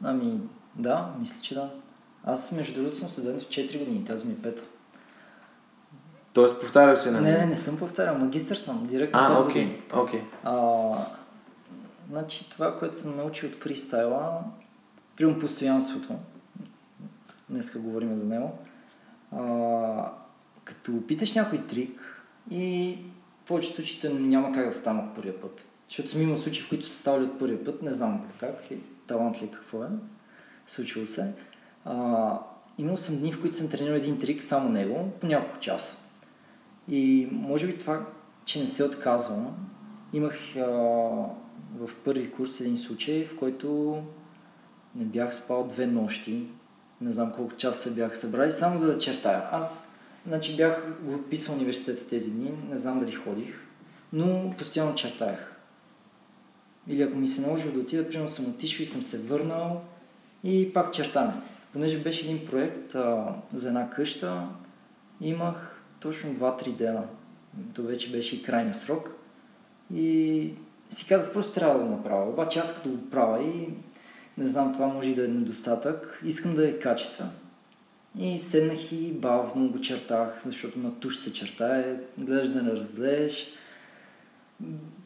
ами, 0.04 0.40
да, 0.76 1.14
мисля, 1.20 1.42
че 1.42 1.56
да. 1.56 1.70
Аз, 2.24 2.52
между 2.52 2.74
другото, 2.74 2.96
съм 2.96 3.10
студент 3.10 3.42
от 3.42 3.50
4 3.50 3.80
години, 3.80 4.06
тази 4.06 4.28
ми 4.28 4.34
е 4.34 4.42
пета. 4.42 4.64
Тоест, 6.38 6.60
повтарял 6.60 6.96
се 6.96 7.12
на 7.12 7.22
Не, 7.22 7.38
не, 7.38 7.46
не 7.46 7.56
съм 7.56 7.78
повтарял, 7.78 8.18
магистър 8.18 8.56
съм, 8.56 8.88
директно 8.88 9.20
А, 9.24 9.40
окей, 9.40 9.80
окей. 9.94 10.22
А, 10.44 10.92
значи 12.10 12.50
това, 12.50 12.80
което 12.80 12.98
съм 12.98 13.18
научил 13.18 13.50
от 13.50 13.56
фристайла, 13.56 14.40
примерно 15.16 15.40
постоянството, 15.40 16.16
днеска 17.50 17.80
говорим 17.80 18.16
за 18.16 18.26
него, 18.26 18.58
а, 19.36 19.40
като 20.64 20.92
опиташ 20.96 21.34
някой 21.34 21.68
трик 21.68 22.24
и 22.52 22.98
в 23.44 23.48
повечето 23.48 23.76
случаите 23.76 24.10
няма 24.10 24.52
как 24.52 24.66
да 24.66 24.74
стане 24.74 25.00
от 25.00 25.16
първия 25.16 25.42
път. 25.42 25.66
Защото 25.88 26.10
съм 26.10 26.22
имал 26.22 26.38
случаи, 26.38 26.64
в 26.64 26.70
които 26.70 26.88
са 26.88 26.96
ставали 26.96 27.24
от 27.24 27.40
първия 27.40 27.64
път, 27.64 27.82
не 27.82 27.94
знам 27.94 28.22
как, 28.40 28.72
и 28.72 28.78
талант 29.08 29.42
ли 29.42 29.52
какво 29.52 29.84
е, 29.84 29.88
случило 30.68 31.08
се. 31.08 31.34
А, 31.86 32.34
имал 32.78 32.98
съм 32.98 33.18
дни, 33.18 33.34
в 33.34 33.42
които 33.42 33.56
съм 33.56 33.70
тренирал 33.70 33.96
един 33.96 34.20
трик, 34.20 34.44
само 34.44 34.70
него, 34.70 35.12
по 35.22 35.28
няколко 35.28 35.60
часа. 35.60 35.96
И 36.90 37.28
може 37.32 37.68
би 37.68 37.78
това, 37.78 38.06
че 38.46 38.60
не 38.60 38.68
се 38.68 38.84
отказвам, 38.84 39.56
имах 40.14 40.56
а, 40.56 40.62
в 41.76 41.90
първи 42.06 42.32
курс 42.32 42.62
един 42.62 42.78
случай, 42.78 43.26
в 43.26 43.38
който 43.38 43.98
не 44.96 45.06
бях 45.06 45.36
спал 45.36 45.68
две 45.68 45.88
нощи, 45.88 46.48
не 47.02 47.12
знам 47.12 47.34
колко 47.36 47.56
часа 47.56 47.80
се 47.80 47.96
бях 47.96 48.18
събрали, 48.18 48.52
само 48.52 48.78
за 48.78 48.88
да 48.88 48.98
чертая. 48.98 49.44
Аз 49.52 49.92
значи, 50.28 50.56
бях 50.56 51.02
го 51.02 51.14
отписал 51.14 51.56
университета 51.56 52.08
тези 52.08 52.32
дни, 52.32 52.52
не 52.70 52.78
знам 52.78 53.00
дали 53.00 53.12
ходих, 53.12 53.56
но 54.14 54.54
постоянно 54.58 54.96
чертаях. 54.96 55.56
Или 56.88 57.02
ако 57.02 57.18
ми 57.18 57.28
се 57.28 57.42
наложи 57.42 57.72
да 57.72 57.80
отида, 57.80 58.10
примерно 58.10 58.30
съм 58.30 58.46
отишъл 58.46 58.84
и 58.84 58.86
съм 58.86 59.02
се 59.02 59.22
върнал 59.22 59.82
и 60.44 60.74
пак 60.74 60.94
чертане. 60.94 61.34
Понеже 61.74 62.00
беше 62.00 62.26
един 62.26 62.48
проект 62.48 62.96
а, 62.96 63.36
за 63.54 63.68
една 63.68 63.90
къща, 63.90 64.48
имах 65.22 65.77
точно 66.08 66.30
2-3 66.30 66.76
дена. 66.76 67.04
То 67.74 67.84
вече 67.84 68.12
беше 68.12 68.36
и 68.36 68.44
крайния 68.44 68.76
срок. 68.76 69.12
И 69.94 70.54
си 70.90 71.08
казах, 71.08 71.34
просто 71.34 71.54
трябва 71.54 71.80
да 71.80 71.86
го 71.86 71.92
направя. 71.92 72.30
Обаче 72.30 72.60
аз 72.60 72.76
като 72.76 72.90
го 72.90 73.10
правя 73.10 73.44
и 73.44 73.70
не 74.38 74.48
знам, 74.48 74.74
това 74.74 74.88
може 74.88 75.10
и 75.10 75.16
да 75.16 75.26
е 75.26 75.28
недостатък, 75.28 76.22
искам 76.26 76.56
да 76.56 76.70
е 76.70 76.80
качествен. 76.80 77.30
И 78.20 78.40
седнах 78.40 78.92
и 78.92 79.12
бавно 79.12 79.70
го 79.70 79.82
чертах, 79.82 80.42
защото 80.46 80.80
на 80.80 81.00
туш 81.00 81.18
се 81.18 81.34
чертае, 81.34 81.96
гледаш 82.18 82.50
да 82.50 82.64
не 82.64 82.72
разлееш. 82.72 83.48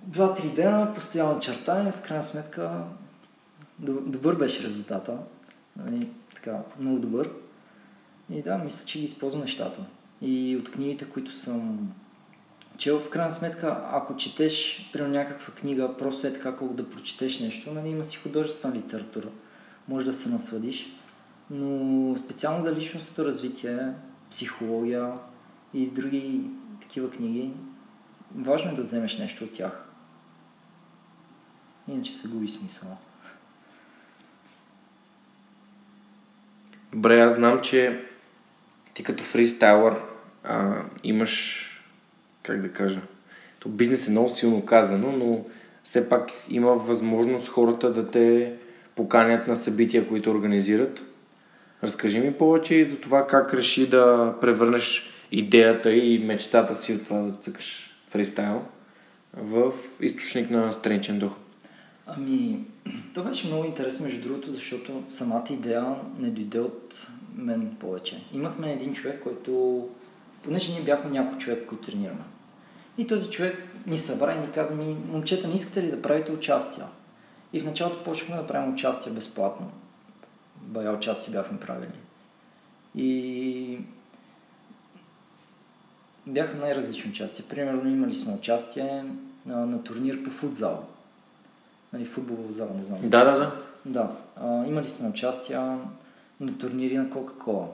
Два-три 0.04 0.50
дена 0.50 0.94
постоянно 0.96 1.40
чертане, 1.40 1.92
в 1.92 2.02
крайна 2.02 2.24
сметка 2.24 2.84
доб- 3.82 4.06
добър 4.06 4.36
беше 4.36 4.64
резултата. 4.64 5.18
Нали, 5.76 6.10
така, 6.36 6.60
много 6.80 7.00
добър. 7.00 7.30
И 8.30 8.42
да, 8.42 8.58
мисля, 8.58 8.86
че 8.86 9.00
ги 9.00 9.06
използвам 9.06 9.42
нещата. 9.42 9.82
И 10.22 10.58
от 10.58 10.72
книгите, 10.72 11.10
които 11.10 11.36
съм 11.36 11.92
чел, 12.78 13.00
в 13.00 13.10
крайна 13.10 13.32
сметка, 13.32 13.82
ако 13.92 14.18
четеш, 14.18 14.90
примерно 14.94 15.14
някаква 15.14 15.54
книга, 15.54 15.98
просто 15.98 16.28
е 16.28 16.34
така, 16.34 16.56
колко 16.56 16.74
да 16.74 16.90
прочетеш 16.90 17.40
нещо, 17.40 17.74
нали, 17.74 17.90
има 17.90 18.04
си 18.04 18.18
художествена 18.18 18.76
литература. 18.76 19.28
Може 19.88 20.06
да 20.06 20.14
се 20.14 20.30
насладиш. 20.30 20.96
Но 21.50 22.18
специално 22.18 22.62
за 22.62 22.76
личностното 22.76 23.26
развитие, 23.26 23.94
психология 24.30 25.14
и 25.74 25.88
други 25.88 26.42
такива 26.82 27.12
книги, 27.12 27.52
важно 28.36 28.72
е 28.72 28.76
да 28.76 28.82
вземеш 28.82 29.18
нещо 29.18 29.44
от 29.44 29.54
тях. 29.54 29.86
Иначе 31.88 32.14
се 32.14 32.28
губи 32.28 32.48
смисъла. 32.48 32.98
Добре, 36.94 37.22
аз 37.22 37.34
знам, 37.34 37.62
че 37.62 38.06
ти 38.94 39.04
като 39.04 39.24
фристайлър 39.24 40.11
а, 40.44 40.82
имаш, 41.04 41.68
как 42.44 42.62
да 42.62 42.72
кажа, 42.72 43.02
то 43.60 43.70
бизнес 43.70 44.08
е 44.08 44.12
много 44.12 44.30
силно 44.30 44.66
казано, 44.66 45.12
но 45.12 45.46
все 45.84 46.10
пак 46.10 46.32
има 46.50 46.72
възможност 46.72 47.48
хората 47.48 47.94
да 47.94 48.12
те 48.12 48.54
поканят 48.96 49.48
на 49.48 49.56
събития, 49.56 50.08
които 50.08 50.32
организират. 50.32 51.02
Разкажи 51.84 52.20
ми 52.20 52.34
повече 52.34 52.76
и 52.76 52.84
за 52.84 52.98
това 52.98 53.28
как 53.28 53.54
реши 53.54 53.90
да 53.90 54.36
превърнеш 54.42 55.10
идеята 55.32 55.94
и 55.94 56.20
мечтата 56.20 56.76
си 56.76 56.94
от 56.94 57.04
това 57.04 57.20
да 57.20 57.32
цъкаш 57.32 57.98
фристайл 58.08 58.66
в 59.34 59.72
източник 60.02 60.50
на 60.50 60.74
страничен 60.74 61.20
доход. 61.20 61.38
Ами, 62.08 62.60
то 63.14 63.24
беше 63.24 63.48
много 63.48 63.66
интересно, 63.66 64.06
между 64.06 64.22
другото, 64.22 64.52
защото 64.52 65.04
самата 65.08 65.46
идея 65.50 65.86
не 66.20 66.30
дойде 66.30 66.60
от 66.60 67.08
мен 67.36 67.76
повече. 67.80 68.24
Имахме 68.34 68.74
един 68.74 68.94
човек, 68.94 69.20
който, 69.24 69.88
понеже 70.44 70.72
ние 70.72 70.82
бяхме 70.82 71.12
няколко 71.12 71.40
човек, 71.40 71.66
които 71.68 71.92
тренираме. 71.92 72.24
И 72.98 73.08
този 73.08 73.30
човек 73.30 73.64
ни 73.88 73.98
събра 73.98 74.36
и 74.36 74.40
ни 74.40 74.52
каза 74.52 74.76
ми, 74.76 74.98
момчета, 75.08 75.48
не 75.48 75.54
искате 75.54 75.84
ли 75.84 75.92
да 75.92 76.02
правите 76.02 76.32
участия? 76.32 76.86
И 77.54 77.60
в 77.60 77.66
началото 77.66 78.04
почнахме 78.04 78.36
да 78.36 78.48
правим 78.48 78.74
участия 78.74 79.14
безплатно. 79.14 79.72
Бая 80.56 80.92
участия 80.92 81.32
бяхме 81.32 81.60
правили. 81.60 81.92
И 82.96 83.80
бяха 86.28 86.58
най-различни 86.58 87.12
участия. 87.12 87.46
Примерно 87.50 87.90
имали 87.90 88.16
сме 88.16 88.34
участие 88.34 89.06
на, 89.46 89.66
на 89.66 89.84
турнир 89.84 90.24
по 90.24 90.30
футзал. 90.30 90.88
Нали, 91.94 92.06
футболов 92.06 92.52
зал, 92.52 92.70
не 92.78 92.84
знам. 92.84 93.00
Да, 93.04 93.24
да, 93.24 93.38
да. 93.38 93.56
Да. 93.86 94.12
А, 94.36 94.66
имали 94.66 94.90
сме 94.90 95.10
участия 95.10 95.78
на 96.40 96.58
турнири 96.58 96.98
на 96.98 97.10
Кока-Кола. 97.10 97.68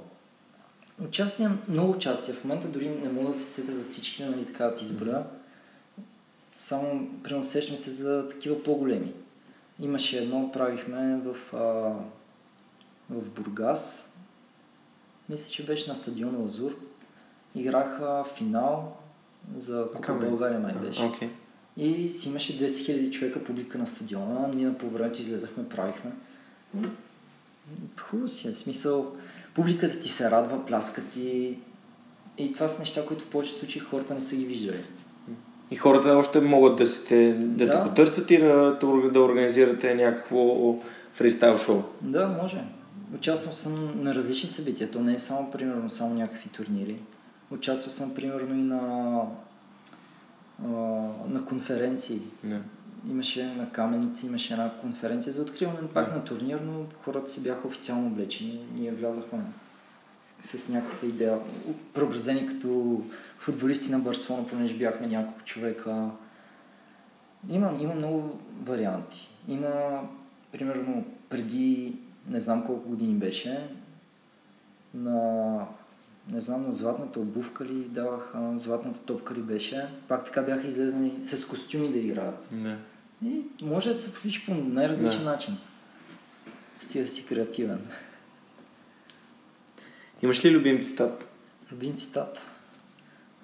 Участия, 1.06 1.58
много 1.70 1.92
участия. 1.92 2.36
В 2.36 2.44
момента 2.44 2.68
дори 2.68 2.90
не 2.90 3.10
мога 3.10 3.28
да 3.28 3.34
се 3.34 3.44
сетя 3.44 3.72
за 3.72 3.84
всички, 3.84 4.24
нали, 4.24 4.46
така 4.46 4.66
да 4.66 4.76
ти 4.76 4.86
изброя. 4.86 5.24
Само, 6.60 7.10
примерно, 7.24 7.46
сещам 7.46 7.78
се 7.78 7.92
за 7.92 8.30
такива 8.30 8.64
по-големи. 8.64 9.14
Имаше 9.80 10.18
едно, 10.18 10.52
правихме 10.52 11.22
в, 11.26 11.56
а, 11.56 11.58
в 13.10 13.30
Бургас. 13.30 14.14
Мисля, 15.30 15.50
че 15.50 15.66
беше 15.66 15.90
на 15.90 15.96
стадион 15.96 16.42
Лазур. 16.42 16.76
Играха 17.56 18.26
финал 18.38 18.98
за 19.58 19.88
Купа 19.96 20.14
България 20.14 20.60
май 20.60 20.74
беше. 20.74 21.02
Okay. 21.02 21.30
И 21.78 22.10
си 22.10 22.30
имаше 22.30 22.60
10 22.60 22.68
000 22.68 23.12
човека 23.12 23.44
публика 23.44 23.78
на 23.78 23.88
стадиона. 23.88 24.48
Ние 24.54 24.66
на 24.66 24.78
по 24.78 24.88
излезахме, 25.20 25.70
правихме. 25.70 26.12
Хубаво 28.00 28.28
си 28.28 28.48
е. 28.48 28.54
Смисъл, 28.54 29.16
публиката 29.58 30.00
ти 30.00 30.10
се 30.10 30.32
радва, 30.32 30.66
пляска 30.66 31.02
ти. 31.14 31.58
И 32.38 32.54
това 32.54 32.68
са 32.68 32.80
неща, 32.80 33.06
които 33.06 33.24
в 33.24 33.28
повечето 33.28 33.60
случаи 33.60 33.82
хората 33.82 34.14
не 34.14 34.22
са 34.22 34.36
ги 34.36 34.46
виждали. 34.46 34.78
И 35.72 35.76
хората 35.76 36.10
още 36.10 36.40
могат 36.40 36.78
да, 36.78 36.88
сте, 36.88 37.34
да, 37.34 37.66
да. 37.66 37.72
те 37.72 37.90
потърсят 37.90 38.32
и 38.32 38.38
да, 38.38 38.80
да 39.12 39.22
организирате 39.22 39.96
някакво 39.96 40.76
фристайл 41.14 41.58
шоу. 41.58 41.82
Да, 42.02 42.28
може. 42.42 42.64
Участвал 43.16 43.54
съм 43.54 44.04
на 44.04 44.16
различни 44.16 44.50
събития. 44.50 44.92
То 44.92 45.00
не 45.00 45.14
е 45.14 45.20
само, 45.20 45.52
примерно, 45.52 45.90
само 45.90 46.16
някакви 46.16 46.50
турнири. 46.50 46.96
Участвал 47.52 47.92
съм, 47.92 48.16
примерно, 48.16 48.56
и 48.56 48.62
на, 48.62 49.22
на 51.30 51.46
конференции. 51.46 52.20
Не. 52.44 52.60
Имаше 53.10 53.46
на 53.46 53.72
Каменица, 53.72 54.28
имаше 54.28 54.54
една 54.54 54.72
конференция 54.82 55.34
за 55.34 55.42
откриване 55.42 55.88
пак 55.94 56.16
на 56.16 56.24
турнир, 56.24 56.60
но 56.60 56.86
хората 57.04 57.32
си 57.32 57.44
бяха 57.44 57.68
официално 57.68 58.08
облечени. 58.08 58.66
Ние 58.76 58.92
влязахме 58.92 59.40
с 60.42 60.70
някаква 60.70 61.08
идея, 61.08 61.40
преобразени 61.94 62.48
като 62.48 63.02
футболисти 63.38 63.92
на 63.92 64.00
Барселона, 64.00 64.48
понеже 64.48 64.74
бяхме 64.74 65.08
няколко 65.08 65.42
човека. 65.42 66.10
Има, 67.50 67.78
има 67.82 67.94
много 67.94 68.40
варианти. 68.64 69.30
Има, 69.48 70.02
примерно, 70.52 71.06
преди 71.30 71.96
не 72.30 72.40
знам 72.40 72.66
колко 72.66 72.90
години 72.90 73.14
беше, 73.14 73.70
на 74.94 75.60
не 76.32 76.42
знам, 76.42 76.66
на 76.66 76.74
златната 76.74 77.20
обувка 77.20 77.66
ли 77.66 77.84
даваха, 77.84 78.54
златната 78.58 79.00
топка 79.00 79.34
ли 79.34 79.42
беше. 79.42 79.88
Пак 80.08 80.26
така 80.26 80.42
бяха 80.42 80.68
излезени 80.68 81.24
с 81.24 81.48
костюми 81.48 81.92
да 81.92 81.98
играят. 81.98 82.52
Не. 82.52 82.78
И 83.26 83.42
може 83.62 83.90
да 83.90 83.96
се 83.96 84.10
включи 84.10 84.46
по 84.46 84.56
най-различен 84.56 85.20
не. 85.20 85.26
начин. 85.26 85.58
Стига 86.80 87.08
си 87.08 87.26
креативен. 87.26 87.88
Имаш 90.22 90.46
ли 90.46 90.52
любим 90.52 90.84
цитат? 90.84 91.28
Любим 91.72 91.96
цитат? 91.96 92.42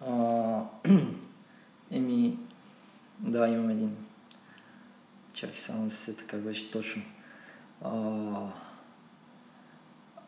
А, 0.08 0.62
еми, 1.92 2.38
да, 3.20 3.48
имам 3.48 3.70
един. 3.70 3.96
Чакай 5.34 5.58
само 5.58 5.86
да 5.86 5.92
се 5.92 6.16
така 6.16 6.38
беше 6.38 6.72
точно. 6.72 7.02
А, 7.84 7.92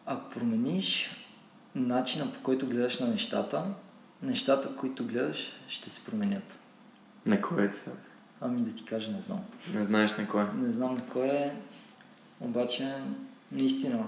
ако 0.05 0.29
промениш 0.29 1.09
начина 1.75 2.33
по 2.33 2.43
който 2.43 2.67
гледаш 2.67 2.99
на 2.99 3.07
нещата, 3.07 3.63
нещата, 4.23 4.75
които 4.75 5.05
гледаш, 5.05 5.51
ще 5.67 5.89
се 5.89 6.05
променят. 6.05 6.59
На 7.25 7.41
кое 7.41 7.69
це? 7.69 7.91
Ами 8.41 8.61
да 8.61 8.75
ти 8.75 8.85
кажа, 8.85 9.11
не 9.11 9.21
знам. 9.21 9.39
Не 9.73 9.83
знаеш 9.83 10.17
на 10.17 10.27
кое? 10.27 10.45
Не 10.55 10.71
знам 10.71 10.95
на 10.95 11.05
кое 11.05 11.55
обаче 12.41 12.93
наистина 13.51 14.05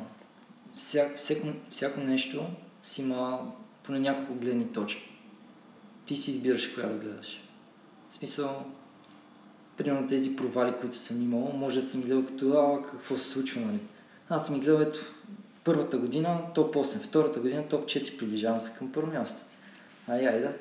вся, 0.73 1.09
всяко, 1.15 1.47
всяко 1.69 1.99
нещо 1.99 2.45
си 2.83 3.01
има 3.01 3.39
поне 3.83 3.99
няколко 3.99 4.33
гледни 4.33 4.73
точки. 4.73 5.09
Ти 6.05 6.17
си 6.17 6.31
избираш 6.31 6.67
коя 6.67 6.87
да 6.87 6.97
гледаш. 6.97 7.41
В 8.09 8.13
смисъл, 8.13 8.65
примерно 9.77 10.07
тези 10.07 10.35
провали, 10.35 10.73
които 10.81 10.99
съм 10.99 11.21
имал, 11.21 11.53
може 11.55 11.81
да 11.81 11.87
съм 11.87 12.01
гледал 12.01 12.25
като, 12.25 12.51
а, 12.51 12.91
какво 12.91 13.17
се 13.17 13.29
случва, 13.29 13.61
нали? 13.61 13.79
Аз 14.29 14.47
съм 14.47 14.59
гледал, 14.59 14.81
ето, 14.81 14.99
първата 15.67 15.97
година 15.97 16.39
топ 16.55 16.75
8, 16.75 17.07
втората 17.07 17.39
година 17.39 17.63
топ 17.69 17.85
4, 17.85 18.17
приближавам 18.17 18.59
се 18.59 18.77
към 18.77 18.91
първо 18.91 19.11
място. 19.11 19.45
Ай, 20.07 20.27
ай, 20.27 20.39
да. 20.39 20.51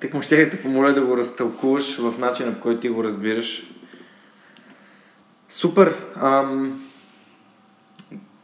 Так 0.00 0.14
му 0.14 0.22
ще 0.22 0.50
те 0.50 0.62
помоля 0.62 0.92
да 0.92 1.06
го 1.06 1.16
разтълкуваш 1.16 1.98
в 1.98 2.18
начина, 2.18 2.54
по 2.54 2.60
който 2.60 2.80
ти 2.80 2.88
го 2.88 3.04
разбираш. 3.04 3.70
Супер! 5.48 5.96
Ам... 6.16 6.84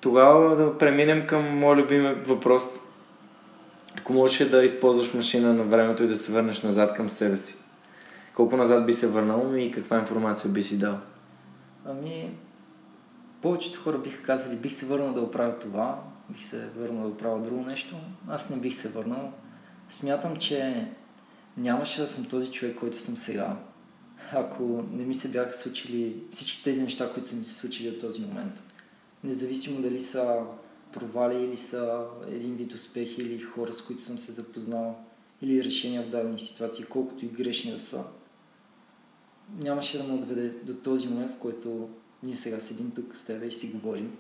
Тогава 0.01 0.57
да 0.57 0.79
преминем 0.79 1.27
към 1.27 1.59
моят 1.59 1.79
любим 1.79 2.23
въпрос. 2.27 2.65
Ако 3.99 4.13
можеш 4.13 4.49
да 4.49 4.65
използваш 4.65 5.15
машина 5.15 5.55
на 5.55 5.63
времето 5.65 6.03
и 6.03 6.09
да 6.09 6.17
се 6.17 6.33
върнеш 6.33 6.63
назад 6.63 6.95
към 6.97 7.11
себе 7.11 7.37
си, 7.37 7.55
колко 8.35 8.57
назад 8.57 8.87
би 8.87 8.93
се 8.93 9.07
върнал 9.07 9.55
и 9.57 9.71
каква 9.71 9.99
информация 9.99 10.51
би 10.51 10.63
си 10.63 10.79
дал? 10.79 10.99
Ами, 11.87 12.31
повечето 13.43 13.81
хора 13.81 13.99
биха 13.99 14.23
казали, 14.23 14.57
бих 14.57 14.73
се 14.73 14.87
върнал 14.87 15.13
да 15.13 15.21
оправя 15.21 15.59
това, 15.59 16.03
бих 16.31 16.45
се 16.45 16.69
върнал 16.77 17.03
да 17.03 17.09
оправя 17.09 17.43
друго 17.43 17.63
нещо. 17.63 17.97
Аз 18.29 18.51
не 18.51 18.57
бих 18.57 18.75
се 18.75 18.89
върнал. 18.89 19.33
Смятам, 19.91 20.37
че 20.37 20.89
нямаше 21.57 22.01
да 22.01 22.07
съм 22.07 22.25
този 22.25 22.53
човек, 22.53 22.77
който 22.77 22.99
съм 22.99 23.17
сега, 23.17 23.57
ако 24.33 24.85
не 24.93 25.05
ми 25.05 25.15
се 25.15 25.29
бяха 25.29 25.53
случили 25.53 26.23
всички 26.31 26.65
тези 26.65 26.83
неща, 26.83 27.13
които 27.13 27.29
са 27.29 27.37
ми 27.37 27.45
се 27.45 27.55
случили 27.55 27.89
от 27.89 28.01
този 28.01 28.27
момент. 28.27 28.63
Независимо 29.25 29.83
дали 29.83 30.01
са 30.01 30.43
провали 30.93 31.45
или 31.45 31.57
са 31.57 32.07
един 32.29 32.55
вид 32.55 32.75
успехи 32.75 33.23
или 33.23 33.43
хора, 33.43 33.73
с 33.73 33.83
които 33.83 34.03
съм 34.03 34.19
се 34.19 34.33
запознал 34.33 34.99
или 35.43 35.65
решения 35.65 36.03
в 36.03 36.11
дадени 36.11 36.39
ситуации, 36.39 36.85
колкото 36.85 37.25
и 37.25 37.29
грешни 37.29 37.73
да 37.73 37.81
са, 37.81 38.05
нямаше 39.59 39.99
да 39.99 40.05
ме 40.05 40.15
отведе 40.15 40.49
до 40.49 40.75
този 40.75 41.09
момент, 41.09 41.31
в 41.31 41.39
който 41.39 41.89
ние 42.23 42.37
сега 42.37 42.61
седим 42.61 42.93
тук 42.95 43.17
с 43.17 43.25
теб 43.25 43.45
и 43.45 43.51
си 43.51 43.69
говорим. 43.69 44.17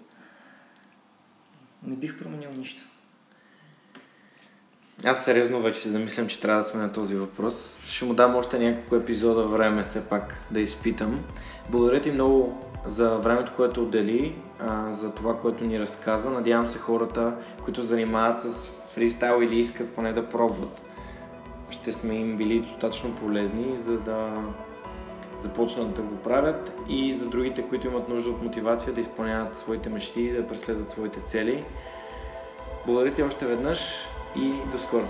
Не 1.82 1.96
бих 1.96 2.18
променил 2.18 2.50
нищо. 2.50 2.82
Аз 5.04 5.24
сериозно 5.24 5.60
вече 5.60 5.80
се 5.80 5.90
замислям, 5.90 6.26
че 6.26 6.40
трябва 6.40 6.62
да 6.62 6.68
сме 6.68 6.80
на 6.80 6.92
този 6.92 7.14
въпрос. 7.14 7.80
Ще 7.84 8.04
му 8.04 8.14
дам 8.14 8.36
още 8.36 8.58
няколко 8.58 8.96
епизода 8.96 9.46
време 9.46 9.82
все 9.82 10.08
пак 10.08 10.34
да 10.50 10.60
изпитам. 10.60 11.24
Благодаря 11.70 12.02
ти 12.02 12.10
много 12.10 12.64
за 12.86 13.08
времето, 13.10 13.52
което 13.56 13.82
отдели, 13.82 14.36
за 14.90 15.10
това, 15.16 15.38
което 15.38 15.64
ни 15.64 15.80
разказа. 15.80 16.30
Надявам 16.30 16.70
се 16.70 16.78
хората, 16.78 17.36
които 17.64 17.82
занимават 17.82 18.40
с 18.42 18.70
фристайл 18.94 19.42
или 19.42 19.58
искат 19.58 19.94
поне 19.94 20.12
да 20.12 20.28
пробват, 20.28 20.80
ще 21.70 21.92
сме 21.92 22.14
им 22.14 22.36
били 22.36 22.60
достатъчно 22.60 23.16
полезни, 23.16 23.78
за 23.78 23.98
да 23.98 24.44
започнат 25.40 25.94
да 25.94 26.02
го 26.02 26.16
правят 26.16 26.72
и 26.88 27.12
за 27.12 27.26
другите, 27.26 27.68
които 27.68 27.86
имат 27.86 28.08
нужда 28.08 28.30
от 28.30 28.42
мотивация 28.42 28.92
да 28.92 29.00
изпълняват 29.00 29.58
своите 29.58 29.88
мечти, 29.88 30.32
да 30.32 30.48
преследват 30.48 30.90
своите 30.90 31.20
цели. 31.20 31.64
Благодаря 32.86 33.14
ти 33.14 33.22
още 33.22 33.46
веднъж 33.46 33.94
и 34.36 34.52
до 34.72 34.78
скоро. 34.78 35.06